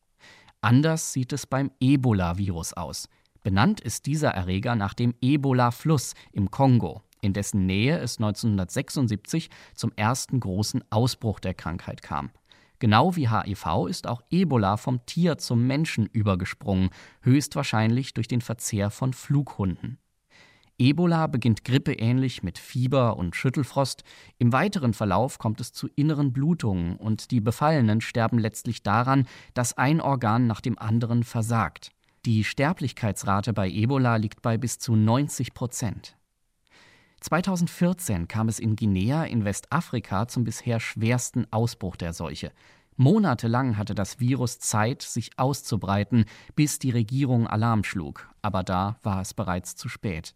Anders 0.61 1.12
sieht 1.12 1.33
es 1.33 1.48
beim 1.48 1.72
Ebola-Virus 1.81 2.74
aus. 2.74 3.09
Benannt 3.42 3.81
ist 3.81 4.07
dieser 4.07 4.31
Erreger 4.31 4.76
nach 4.76 4.94
dem 4.94 5.14
Ebola-Fluss 5.20 6.14
im 6.31 6.52
Kongo, 6.52 7.02
in 7.22 7.33
dessen 7.33 7.66
Nähe 7.66 7.98
es 7.98 8.18
1976 8.18 9.50
zum 9.74 9.90
ersten 9.96 10.38
großen 10.38 10.85
Ausbruch 10.90 11.40
der 11.40 11.55
Krankheit 11.55 12.02
kam. 12.02 12.31
Genau 12.78 13.16
wie 13.16 13.28
HIV 13.28 13.88
ist 13.88 14.07
auch 14.07 14.22
Ebola 14.31 14.76
vom 14.76 15.05
Tier 15.07 15.38
zum 15.38 15.66
Menschen 15.66 16.07
übergesprungen, 16.07 16.90
höchstwahrscheinlich 17.22 18.14
durch 18.14 18.28
den 18.28 18.42
Verzehr 18.42 18.90
von 18.90 19.12
Flughunden. 19.12 19.98
Ebola 20.78 21.26
beginnt 21.26 21.64
grippeähnlich 21.64 22.42
mit 22.42 22.58
Fieber 22.58 23.16
und 23.16 23.37
Schüttelfrost. 23.37 24.04
Im 24.38 24.52
weiteren 24.52 24.94
Verlauf 24.94 25.38
kommt 25.38 25.61
es 25.61 25.72
zu 25.72 25.88
inneren 25.94 26.32
Blutungen 26.32 26.96
und 26.96 27.30
die 27.30 27.40
Befallenen 27.40 28.00
sterben 28.00 28.38
letztlich 28.38 28.82
daran, 28.82 29.26
dass 29.54 29.76
ein 29.78 30.00
Organ 30.00 30.46
nach 30.46 30.61
dem 30.61 30.78
anderen 30.78 31.22
versagt. 31.22 31.92
Die 32.24 32.44
Sterblichkeitsrate 32.44 33.52
bei 33.52 33.68
Ebola 33.68 34.16
liegt 34.16 34.42
bei 34.42 34.56
bis 34.56 34.78
zu 34.78 34.96
90 34.96 35.54
Prozent. 35.54 36.16
2014 37.20 38.26
kam 38.26 38.48
es 38.48 38.58
in 38.58 38.74
Guinea 38.74 39.24
in 39.24 39.44
Westafrika 39.44 40.26
zum 40.26 40.44
bisher 40.44 40.80
schwersten 40.80 41.46
Ausbruch 41.52 41.96
der 41.96 42.12
Seuche. 42.12 42.52
Monatelang 42.96 43.76
hatte 43.76 43.94
das 43.94 44.20
Virus 44.20 44.58
Zeit, 44.58 45.02
sich 45.02 45.30
auszubreiten, 45.37 46.24
bis 46.56 46.78
die 46.78 46.90
Regierung 46.90 47.46
Alarm 47.46 47.85
schlug. 47.85 48.28
Aber 48.42 48.62
da 48.62 48.98
war 49.02 49.20
es 49.20 49.35
bereits 49.35 49.76
zu 49.76 49.88
spät. 49.88 50.35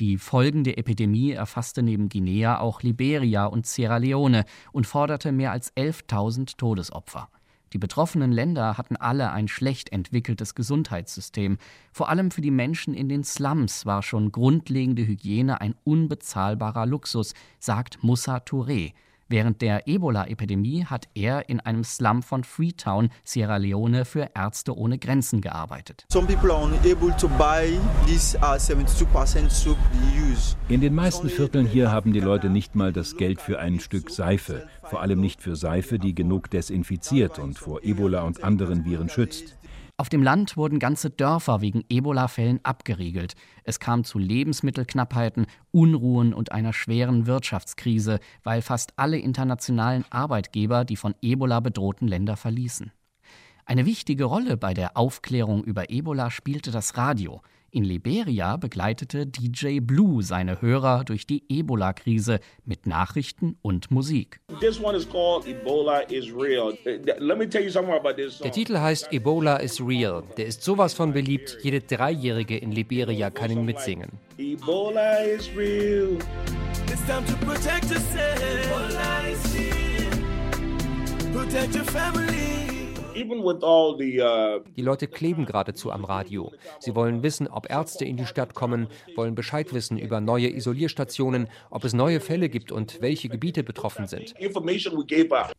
Die 0.00 0.18
folgende 0.18 0.76
Epidemie 0.76 1.32
erfasste 1.32 1.82
neben 1.82 2.08
Guinea 2.08 2.58
auch 2.58 2.82
Liberia 2.82 3.46
und 3.46 3.66
Sierra 3.66 3.98
Leone 3.98 4.44
und 4.72 4.86
forderte 4.86 5.32
mehr 5.32 5.52
als 5.52 5.74
11.000 5.76 6.56
Todesopfer. 6.56 7.28
Die 7.72 7.78
betroffenen 7.78 8.32
Länder 8.32 8.76
hatten 8.76 8.96
alle 8.96 9.32
ein 9.32 9.48
schlecht 9.48 9.92
entwickeltes 9.92 10.54
Gesundheitssystem. 10.54 11.56
Vor 11.90 12.10
allem 12.10 12.30
für 12.30 12.42
die 12.42 12.50
Menschen 12.50 12.92
in 12.92 13.08
den 13.08 13.24
Slums 13.24 13.86
war 13.86 14.02
schon 14.02 14.30
grundlegende 14.30 15.06
Hygiene 15.06 15.60
ein 15.60 15.74
unbezahlbarer 15.84 16.84
Luxus, 16.84 17.32
sagt 17.58 18.02
Moussa 18.02 18.38
Touré. 18.38 18.92
Während 19.28 19.62
der 19.62 19.88
Ebola-Epidemie 19.88 20.84
hat 20.84 21.08
er 21.14 21.48
in 21.48 21.60
einem 21.60 21.84
Slum 21.84 22.22
von 22.22 22.44
Freetown, 22.44 23.10
Sierra 23.24 23.56
Leone, 23.56 24.04
für 24.04 24.30
Ärzte 24.34 24.76
ohne 24.76 24.98
Grenzen 24.98 25.40
gearbeitet. 25.40 26.06
Uh, 26.14 26.20
in 30.68 30.80
den 30.80 30.94
meisten 30.94 31.28
Vierteln 31.28 31.66
hier 31.66 31.90
haben 31.90 32.12
die 32.12 32.20
Leute 32.20 32.50
nicht 32.50 32.74
mal 32.74 32.92
das 32.92 33.16
Geld 33.16 33.40
für 33.40 33.58
ein 33.58 33.80
Stück 33.80 34.10
Seife, 34.10 34.68
vor 34.84 35.00
allem 35.00 35.20
nicht 35.20 35.40
für 35.40 35.56
Seife, 35.56 35.98
die 35.98 36.14
genug 36.14 36.50
desinfiziert 36.50 37.38
und 37.38 37.58
vor 37.58 37.82
Ebola 37.82 38.22
und 38.22 38.44
anderen 38.44 38.84
Viren 38.84 39.08
schützt. 39.08 39.56
Auf 40.02 40.08
dem 40.08 40.24
Land 40.24 40.56
wurden 40.56 40.80
ganze 40.80 41.10
Dörfer 41.10 41.60
wegen 41.60 41.84
Ebola-Fällen 41.88 42.58
abgeriegelt. 42.64 43.34
Es 43.62 43.78
kam 43.78 44.02
zu 44.02 44.18
Lebensmittelknappheiten, 44.18 45.46
Unruhen 45.70 46.34
und 46.34 46.50
einer 46.50 46.72
schweren 46.72 47.28
Wirtschaftskrise, 47.28 48.18
weil 48.42 48.62
fast 48.62 48.94
alle 48.96 49.16
internationalen 49.16 50.04
Arbeitgeber 50.10 50.84
die 50.84 50.96
von 50.96 51.14
Ebola 51.22 51.60
bedrohten 51.60 52.08
Länder 52.08 52.36
verließen. 52.36 52.90
Eine 53.64 53.86
wichtige 53.86 54.24
Rolle 54.24 54.56
bei 54.56 54.74
der 54.74 54.96
Aufklärung 54.96 55.62
über 55.62 55.88
Ebola 55.88 56.32
spielte 56.32 56.72
das 56.72 56.96
Radio. 56.96 57.40
In 57.74 57.84
Liberia 57.84 58.58
begleitete 58.58 59.26
DJ 59.26 59.80
Blue 59.80 60.22
seine 60.22 60.60
Hörer 60.60 61.04
durch 61.04 61.26
die 61.26 61.42
Ebola-Krise 61.48 62.38
mit 62.66 62.86
Nachrichten 62.86 63.56
und 63.62 63.90
Musik. 63.90 64.40
Der 64.50 64.70
Titel 68.52 68.78
heißt 68.78 69.10
Ebola 69.10 69.56
is 69.56 69.80
Real. 69.80 70.22
Der 70.36 70.44
ist 70.44 70.62
sowas 70.62 70.92
von 70.92 71.14
beliebt, 71.14 71.56
jede 71.62 71.80
Dreijährige 71.80 72.58
in 72.58 72.72
Liberia 72.72 73.30
kann 73.30 73.50
ihn 73.50 73.64
mitsingen. 73.64 74.10
Ebola 74.36 75.24
is 75.24 75.48
real. 75.56 76.18
It's 76.88 77.06
time 77.06 77.24
to 77.24 77.34
protect 77.46 77.84
yourself. 77.84 78.38
Ebola 78.66 79.32
is 79.32 79.54
real. 79.54 80.10
Protect 81.32 81.74
your 81.74 81.84
family. 81.84 82.61
Uh, 83.14 84.60
die 84.74 84.82
Leute 84.82 85.06
kleben 85.06 85.44
geradezu 85.44 85.92
am 85.92 86.04
Radio. 86.04 86.50
Sie 86.80 86.94
wollen 86.94 87.22
wissen, 87.22 87.46
ob 87.46 87.70
Ärzte 87.70 88.06
in 88.06 88.16
die 88.16 88.24
Stadt 88.24 88.54
kommen, 88.54 88.88
wollen 89.16 89.34
Bescheid 89.34 89.74
wissen 89.74 89.98
über 89.98 90.20
neue 90.20 90.48
Isolierstationen, 90.48 91.48
ob 91.70 91.84
es 91.84 91.92
neue 91.92 92.20
Fälle 92.20 92.48
gibt 92.48 92.72
und 92.72 93.02
welche 93.02 93.28
Gebiete 93.28 93.64
betroffen 93.64 94.06
sind. 94.06 94.34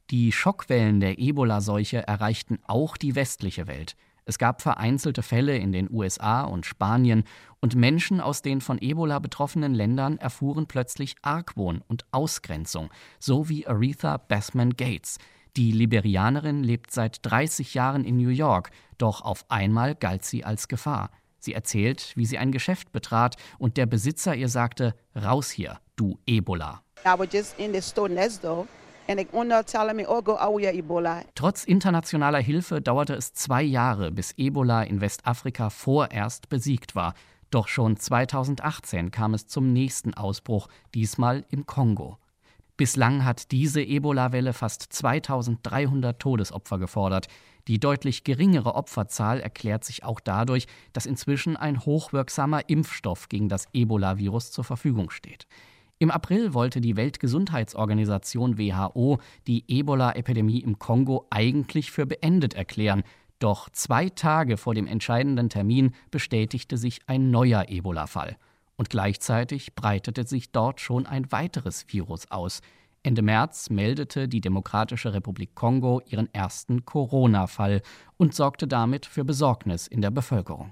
Die 0.10 0.32
Schockwellen 0.32 1.00
der 1.00 1.20
Ebola-Seuche 1.20 2.08
erreichten 2.08 2.58
auch 2.66 2.98
die 2.98 3.16
westliche 3.16 3.68
Welt. 3.68 3.96
Es 4.26 4.40
gab 4.40 4.62
vereinzelte 4.62 5.22
Fälle 5.22 5.58
in 5.58 5.72
den 5.72 5.90
USA 5.92 6.44
und 6.46 6.66
Spanien 6.66 7.24
und 7.60 7.76
Menschen 7.76 8.22
aus 8.22 8.42
den 8.42 8.62
von 8.62 8.82
Ebola 8.82 9.20
betroffenen 9.20 9.74
Ländern 9.74 10.18
erfuhren 10.18 10.66
plötzlich 10.66 11.16
Argwohn 11.22 11.84
und 11.88 12.06
Ausgrenzung, 12.12 12.90
so 13.20 13.50
wie 13.50 13.68
Aretha 13.68 14.18
Bethman 14.18 14.76
Gates. 14.76 15.20
Die 15.56 15.72
Liberianerin 15.72 16.64
lebt 16.64 16.90
seit 16.92 17.24
30 17.24 17.76
Jahren 17.76 18.06
in 18.06 18.18
New 18.18 18.30
York, 18.30 18.72
doch 18.98 19.22
auf 19.22 19.46
einmal 19.50 19.94
galt 19.94 20.26
sie 20.26 20.44
als 20.44 20.68
Gefahr. 20.68 21.12
Sie 21.38 21.54
erzählt, 21.54 22.14
wie 22.16 22.26
sie 22.26 22.40
ein 22.40 22.52
Geschäft 22.52 22.92
betrat 22.92 23.36
und 23.60 23.78
der 23.78 23.86
Besitzer 23.86 24.36
ihr 24.36 24.50
sagte: 24.50 24.96
Raus 25.16 25.52
hier, 25.52 25.80
du 25.96 26.18
Ebola. 26.26 26.82
Oh, 27.06 27.18
Trotz 31.36 31.66
internationaler 31.66 32.40
Hilfe 32.40 32.82
dauerte 32.82 33.14
es 33.14 33.34
zwei 33.34 33.62
Jahre, 33.62 34.12
bis 34.12 34.34
Ebola 34.38 34.84
in 34.84 35.02
Westafrika 35.02 35.70
vorerst 35.70 36.50
besiegt 36.50 36.96
war. 36.96 37.14
Doch 37.52 37.68
schon 37.68 37.98
2018 37.98 39.12
kam 39.12 39.34
es 39.34 39.46
zum 39.46 39.74
nächsten 39.74 40.14
Ausbruch, 40.14 40.70
diesmal 40.96 41.46
im 41.50 41.66
Kongo. 41.66 42.18
Bislang 42.84 43.24
hat 43.24 43.54
diese 43.54 43.82
Ebola-Welle 43.82 44.52
fast 44.52 44.92
2300 44.92 46.20
Todesopfer 46.20 46.80
gefordert. 46.80 47.28
Die 47.70 47.80
deutlich 47.80 48.26
geringere 48.26 48.76
Opferzahl 48.76 49.40
erklärt 49.40 49.86
sich 49.86 50.04
auch 50.04 50.20
dadurch, 50.20 50.68
dass 50.92 51.06
inzwischen 51.06 51.56
ein 51.56 51.86
hochwirksamer 51.86 52.68
Impfstoff 52.68 53.30
gegen 53.30 53.48
das 53.48 53.70
Ebola-Virus 53.72 54.52
zur 54.52 54.66
Verfügung 54.66 55.12
steht. 55.12 55.48
Im 55.98 56.12
April 56.12 56.54
wollte 56.54 56.82
die 56.82 56.98
Weltgesundheitsorganisation 56.98 58.58
WHO 58.58 59.20
die 59.48 59.64
Ebola-Epidemie 59.70 60.60
im 60.60 60.78
Kongo 60.78 61.26
eigentlich 61.30 61.90
für 61.90 62.06
beendet 62.06 62.54
erklären. 62.54 63.04
Doch 63.40 63.70
zwei 63.70 64.10
Tage 64.10 64.58
vor 64.58 64.76
dem 64.76 64.88
entscheidenden 64.88 65.48
Termin 65.48 65.94
bestätigte 66.12 66.76
sich 66.76 67.00
ein 67.08 67.32
neuer 67.32 67.70
Ebola-Fall. 67.70 68.36
Und 68.76 68.90
gleichzeitig 68.90 69.76
breitete 69.76 70.26
sich 70.26 70.52
dort 70.52 70.82
schon 70.82 71.06
ein 71.06 71.32
weiteres 71.32 71.86
Virus 71.90 72.32
aus. 72.32 72.62
Ende 73.06 73.22
März 73.22 73.70
meldete 73.70 74.30
die 74.30 74.40
Demokratische 74.40 75.14
Republik 75.14 75.56
Kongo 75.56 76.02
ihren 76.06 76.34
ersten 76.34 76.86
Corona-Fall 76.86 77.82
und 78.16 78.34
sorgte 78.34 78.66
damit 78.66 79.06
für 79.06 79.26
Besorgnis 79.26 79.88
in 79.88 80.02
der 80.02 80.10
Bevölkerung. 80.10 80.72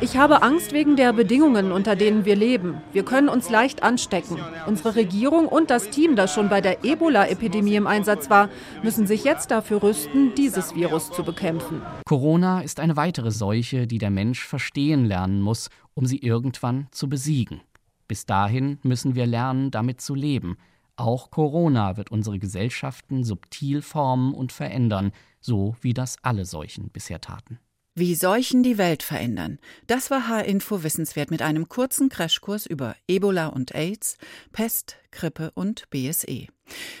Ich 0.00 0.16
habe 0.16 0.42
Angst 0.44 0.72
wegen 0.72 0.94
der 0.94 1.12
Bedingungen, 1.12 1.72
unter 1.72 1.96
denen 1.96 2.24
wir 2.24 2.36
leben. 2.36 2.80
Wir 2.92 3.04
können 3.04 3.28
uns 3.28 3.50
leicht 3.50 3.82
anstecken. 3.82 4.38
Unsere 4.68 4.94
Regierung 4.94 5.48
und 5.48 5.70
das 5.70 5.90
Team, 5.90 6.14
das 6.14 6.32
schon 6.32 6.48
bei 6.48 6.60
der 6.60 6.84
Ebola-Epidemie 6.84 7.74
im 7.74 7.88
Einsatz 7.88 8.30
war, 8.30 8.48
müssen 8.84 9.08
sich 9.08 9.24
jetzt 9.24 9.50
dafür 9.50 9.82
rüsten, 9.82 10.36
dieses 10.36 10.76
Virus 10.76 11.10
zu 11.10 11.24
bekämpfen. 11.24 11.82
Corona 12.06 12.60
ist 12.60 12.78
eine 12.78 12.96
weitere 12.96 13.32
Seuche, 13.32 13.88
die 13.88 13.98
der 13.98 14.10
Mensch 14.10 14.46
verstehen 14.46 15.04
lernen 15.04 15.40
muss, 15.40 15.68
um 15.94 16.06
sie 16.06 16.18
irgendwann 16.18 16.86
zu 16.92 17.08
besiegen. 17.08 17.60
Bis 18.08 18.26
dahin 18.26 18.78
müssen 18.82 19.14
wir 19.14 19.26
lernen, 19.26 19.70
damit 19.70 20.00
zu 20.00 20.14
leben. 20.14 20.56
Auch 20.96 21.30
Corona 21.30 21.96
wird 21.96 22.10
unsere 22.10 22.38
Gesellschaften 22.38 23.24
subtil 23.24 23.82
formen 23.82 24.34
und 24.34 24.52
verändern, 24.52 25.12
so 25.40 25.76
wie 25.80 25.94
das 25.94 26.16
alle 26.22 26.44
Seuchen 26.44 26.90
bisher 26.90 27.20
taten. 27.20 27.58
Wie 27.96 28.16
Seuchen 28.16 28.64
die 28.64 28.76
Welt 28.76 29.04
verändern. 29.04 29.60
Das 29.86 30.10
war 30.10 30.26
H-Info 30.26 30.82
Wissenswert 30.82 31.30
mit 31.30 31.42
einem 31.42 31.68
kurzen 31.68 32.08
Crashkurs 32.08 32.66
über 32.66 32.96
Ebola 33.06 33.46
und 33.46 33.72
AIDS, 33.72 34.18
Pest, 34.50 34.96
Grippe 35.12 35.52
und 35.54 35.88
BSE. 35.90 36.48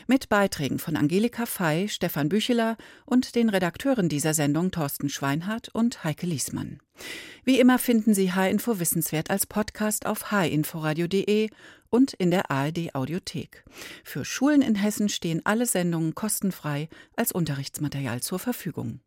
Mit 0.06 0.28
Beiträgen 0.28 0.78
von 0.78 0.94
Angelika 0.94 1.46
Fey, 1.46 1.88
Stefan 1.88 2.28
Bücheler 2.28 2.76
und 3.06 3.34
den 3.34 3.48
Redakteuren 3.48 4.08
dieser 4.08 4.34
Sendung 4.34 4.70
Thorsten 4.70 5.08
Schweinhardt 5.08 5.68
und 5.70 6.04
Heike 6.04 6.26
Liesmann. 6.26 6.78
Wie 7.42 7.58
immer 7.58 7.80
finden 7.80 8.14
Sie 8.14 8.32
H-Info 8.32 8.78
Wissenswert 8.78 9.30
als 9.30 9.46
Podcast 9.46 10.06
auf 10.06 10.30
hinforadio.de 10.30 11.50
und 11.90 12.12
in 12.12 12.30
der 12.30 12.52
ARD 12.52 12.94
Audiothek. 12.94 13.64
Für 14.04 14.24
Schulen 14.24 14.62
in 14.62 14.76
Hessen 14.76 15.08
stehen 15.08 15.40
alle 15.42 15.66
Sendungen 15.66 16.14
kostenfrei 16.14 16.88
als 17.16 17.32
Unterrichtsmaterial 17.32 18.22
zur 18.22 18.38
Verfügung. 18.38 19.00